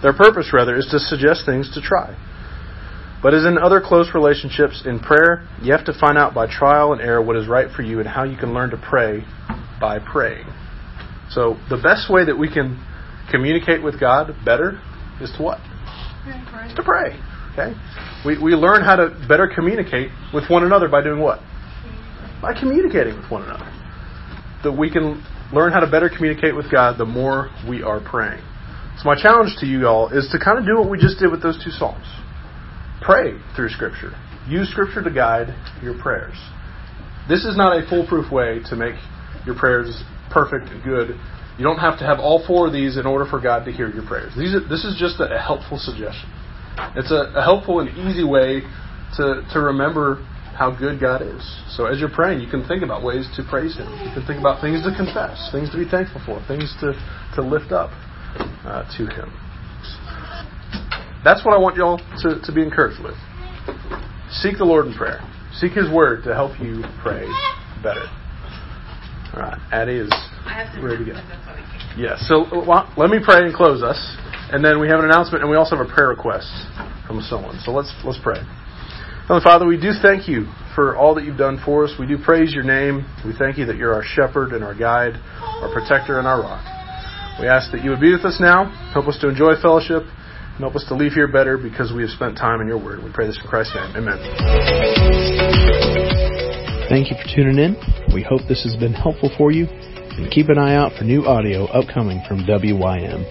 Their 0.00 0.12
purpose, 0.12 0.52
rather, 0.52 0.76
is 0.76 0.86
to 0.92 1.00
suggest 1.00 1.44
things 1.44 1.74
to 1.74 1.82
try. 1.82 2.14
But 3.24 3.32
as 3.32 3.46
in 3.46 3.56
other 3.56 3.80
close 3.80 4.10
relationships, 4.12 4.82
in 4.84 5.00
prayer, 5.00 5.48
you 5.62 5.72
have 5.72 5.86
to 5.86 5.98
find 5.98 6.18
out 6.18 6.34
by 6.34 6.46
trial 6.46 6.92
and 6.92 7.00
error 7.00 7.22
what 7.22 7.36
is 7.36 7.48
right 7.48 7.74
for 7.74 7.80
you 7.80 7.98
and 7.98 8.06
how 8.06 8.24
you 8.24 8.36
can 8.36 8.52
learn 8.52 8.68
to 8.68 8.76
pray 8.76 9.24
by 9.80 9.98
praying. 9.98 10.44
So 11.30 11.56
the 11.70 11.80
best 11.82 12.12
way 12.12 12.26
that 12.26 12.36
we 12.36 12.52
can 12.52 12.84
communicate 13.30 13.82
with 13.82 13.98
God 13.98 14.36
better 14.44 14.78
is 15.22 15.32
to 15.38 15.42
what? 15.42 15.58
Is 16.68 16.74
to 16.76 16.82
pray. 16.82 17.18
Okay? 17.54 17.72
We, 18.26 18.36
we 18.36 18.52
learn 18.52 18.82
how 18.82 18.96
to 18.96 19.08
better 19.26 19.48
communicate 19.48 20.10
with 20.34 20.50
one 20.50 20.62
another 20.62 20.88
by 20.88 21.02
doing 21.02 21.20
what? 21.20 21.38
By 22.42 22.52
communicating 22.52 23.16
with 23.16 23.30
one 23.30 23.44
another. 23.44 23.72
That 24.64 24.72
we 24.72 24.90
can 24.90 25.24
learn 25.50 25.72
how 25.72 25.80
to 25.80 25.90
better 25.90 26.10
communicate 26.14 26.54
with 26.54 26.70
God 26.70 26.98
the 26.98 27.06
more 27.06 27.48
we 27.66 27.82
are 27.82 28.00
praying. 28.00 28.44
So 28.98 29.08
my 29.08 29.16
challenge 29.16 29.56
to 29.60 29.66
you 29.66 29.88
all 29.88 30.10
is 30.10 30.28
to 30.32 30.38
kind 30.38 30.58
of 30.58 30.66
do 30.66 30.76
what 30.76 30.90
we 30.90 30.98
just 30.98 31.18
did 31.18 31.30
with 31.30 31.42
those 31.42 31.56
two 31.64 31.70
psalms. 31.70 32.04
Pray 33.04 33.38
through 33.54 33.68
Scripture. 33.68 34.12
use 34.48 34.70
Scripture 34.70 35.02
to 35.04 35.10
guide 35.10 35.54
your 35.82 35.92
prayers. 36.00 36.36
This 37.28 37.44
is 37.44 37.54
not 37.54 37.76
a 37.76 37.86
foolproof 37.88 38.32
way 38.32 38.60
to 38.70 38.76
make 38.76 38.94
your 39.44 39.54
prayers 39.54 40.02
perfect 40.30 40.72
and 40.72 40.82
good. 40.82 41.20
You 41.58 41.64
don't 41.64 41.78
have 41.78 41.98
to 41.98 42.04
have 42.04 42.18
all 42.18 42.44
four 42.46 42.66
of 42.66 42.72
these 42.72 42.96
in 42.96 43.06
order 43.06 43.26
for 43.28 43.40
God 43.40 43.64
to 43.66 43.72
hear 43.72 43.92
your 43.92 44.06
prayers. 44.06 44.32
These 44.36 44.54
are, 44.54 44.66
this 44.66 44.84
is 44.84 44.96
just 44.98 45.20
a, 45.20 45.38
helpful 45.38 45.78
suggestion. 45.78 46.32
It's 46.96 47.12
a, 47.12 47.36
a 47.36 47.42
helpful 47.42 47.80
and 47.80 47.92
easy 47.92 48.24
way 48.24 48.62
to, 49.16 49.44
to 49.52 49.60
remember 49.60 50.24
how 50.56 50.74
good 50.74 50.98
God 50.98 51.20
is. 51.20 51.44
So 51.76 51.86
as 51.86 52.00
you're 52.00 52.12
praying, 52.12 52.40
you 52.40 52.48
can 52.48 52.66
think 52.66 52.82
about 52.82 53.04
ways 53.04 53.28
to 53.36 53.44
praise 53.44 53.76
Him. 53.76 53.90
You 54.00 54.16
can 54.16 54.24
think 54.26 54.40
about 54.40 54.60
things 54.60 54.82
to 54.82 54.96
confess, 54.96 55.52
things 55.52 55.70
to 55.70 55.78
be 55.78 55.84
thankful 55.84 56.22
for, 56.24 56.40
things 56.48 56.74
to, 56.80 56.96
to 57.36 57.42
lift 57.42 57.70
up 57.70 57.92
uh, 58.64 58.88
to 58.96 59.06
Him. 59.12 59.28
That's 61.24 61.44
what 61.44 61.54
I 61.54 61.58
want 61.58 61.76
y'all 61.76 61.98
to, 61.98 62.40
to 62.44 62.52
be 62.52 62.62
encouraged 62.62 63.02
with. 63.02 63.16
Seek 64.30 64.58
the 64.58 64.64
Lord 64.64 64.86
in 64.86 64.94
prayer. 64.94 65.20
Seek 65.56 65.72
His 65.72 65.90
Word 65.90 66.22
to 66.24 66.34
help 66.34 66.60
you 66.60 66.84
pray 67.00 67.24
better. 67.82 68.04
All 69.32 69.40
right, 69.40 69.58
Addie 69.72 70.04
is 70.04 70.12
ready 70.82 71.04
to 71.04 71.10
go. 71.10 71.16
Yeah, 71.96 72.16
so 72.18 72.44
uh, 72.46 72.64
well, 72.66 72.92
let 72.96 73.08
me 73.08 73.18
pray 73.24 73.42
and 73.42 73.54
close 73.54 73.82
us, 73.82 73.98
and 74.52 74.64
then 74.64 74.80
we 74.80 74.88
have 74.88 74.98
an 74.98 75.06
announcement, 75.06 75.42
and 75.42 75.50
we 75.50 75.56
also 75.56 75.76
have 75.76 75.86
a 75.86 75.90
prayer 75.90 76.08
request 76.08 76.50
from 77.06 77.20
someone. 77.22 77.58
So 77.64 77.72
let's 77.72 77.92
let's 78.04 78.18
pray. 78.22 78.38
Heavenly 79.24 79.42
Father, 79.42 79.64
we 79.64 79.80
do 79.80 79.92
thank 80.02 80.28
you 80.28 80.46
for 80.74 80.96
all 80.96 81.14
that 81.14 81.24
you've 81.24 81.38
done 81.38 81.58
for 81.64 81.84
us. 81.84 81.94
We 81.98 82.06
do 82.06 82.18
praise 82.18 82.52
your 82.52 82.64
name. 82.64 83.06
We 83.24 83.32
thank 83.32 83.56
you 83.56 83.64
that 83.66 83.76
you're 83.76 83.94
our 83.94 84.04
shepherd 84.04 84.52
and 84.52 84.62
our 84.62 84.74
guide, 84.74 85.16
our 85.40 85.72
protector 85.72 86.18
and 86.18 86.28
our 86.28 86.42
rock. 86.42 86.60
We 87.40 87.48
ask 87.48 87.72
that 87.72 87.82
you 87.82 87.90
would 87.90 88.00
be 88.00 88.12
with 88.12 88.24
us 88.24 88.36
now, 88.38 88.68
help 88.92 89.08
us 89.08 89.18
to 89.22 89.28
enjoy 89.28 89.54
fellowship, 89.62 90.02
and 90.54 90.60
help 90.60 90.76
us 90.76 90.84
to 90.88 90.94
leave 90.94 91.12
here 91.12 91.26
better 91.26 91.58
because 91.58 91.92
we 91.92 92.02
have 92.02 92.10
spent 92.10 92.38
time 92.38 92.60
in 92.60 92.68
your 92.68 92.78
word. 92.78 93.02
We 93.02 93.10
pray 93.12 93.26
this 93.26 93.38
in 93.42 93.48
Christ's 93.48 93.74
name. 93.74 93.96
Amen. 93.96 94.18
Thank 96.88 97.10
you 97.10 97.16
for 97.16 97.26
tuning 97.34 97.58
in. 97.58 97.76
We 98.14 98.22
hope 98.22 98.42
this 98.48 98.62
has 98.62 98.76
been 98.76 98.92
helpful 98.92 99.32
for 99.36 99.50
you. 99.50 99.66
And 99.66 100.30
keep 100.30 100.48
an 100.48 100.58
eye 100.58 100.76
out 100.76 100.92
for 100.96 101.02
new 101.02 101.26
audio 101.26 101.64
upcoming 101.66 102.22
from 102.28 102.44
WYM. 102.44 103.24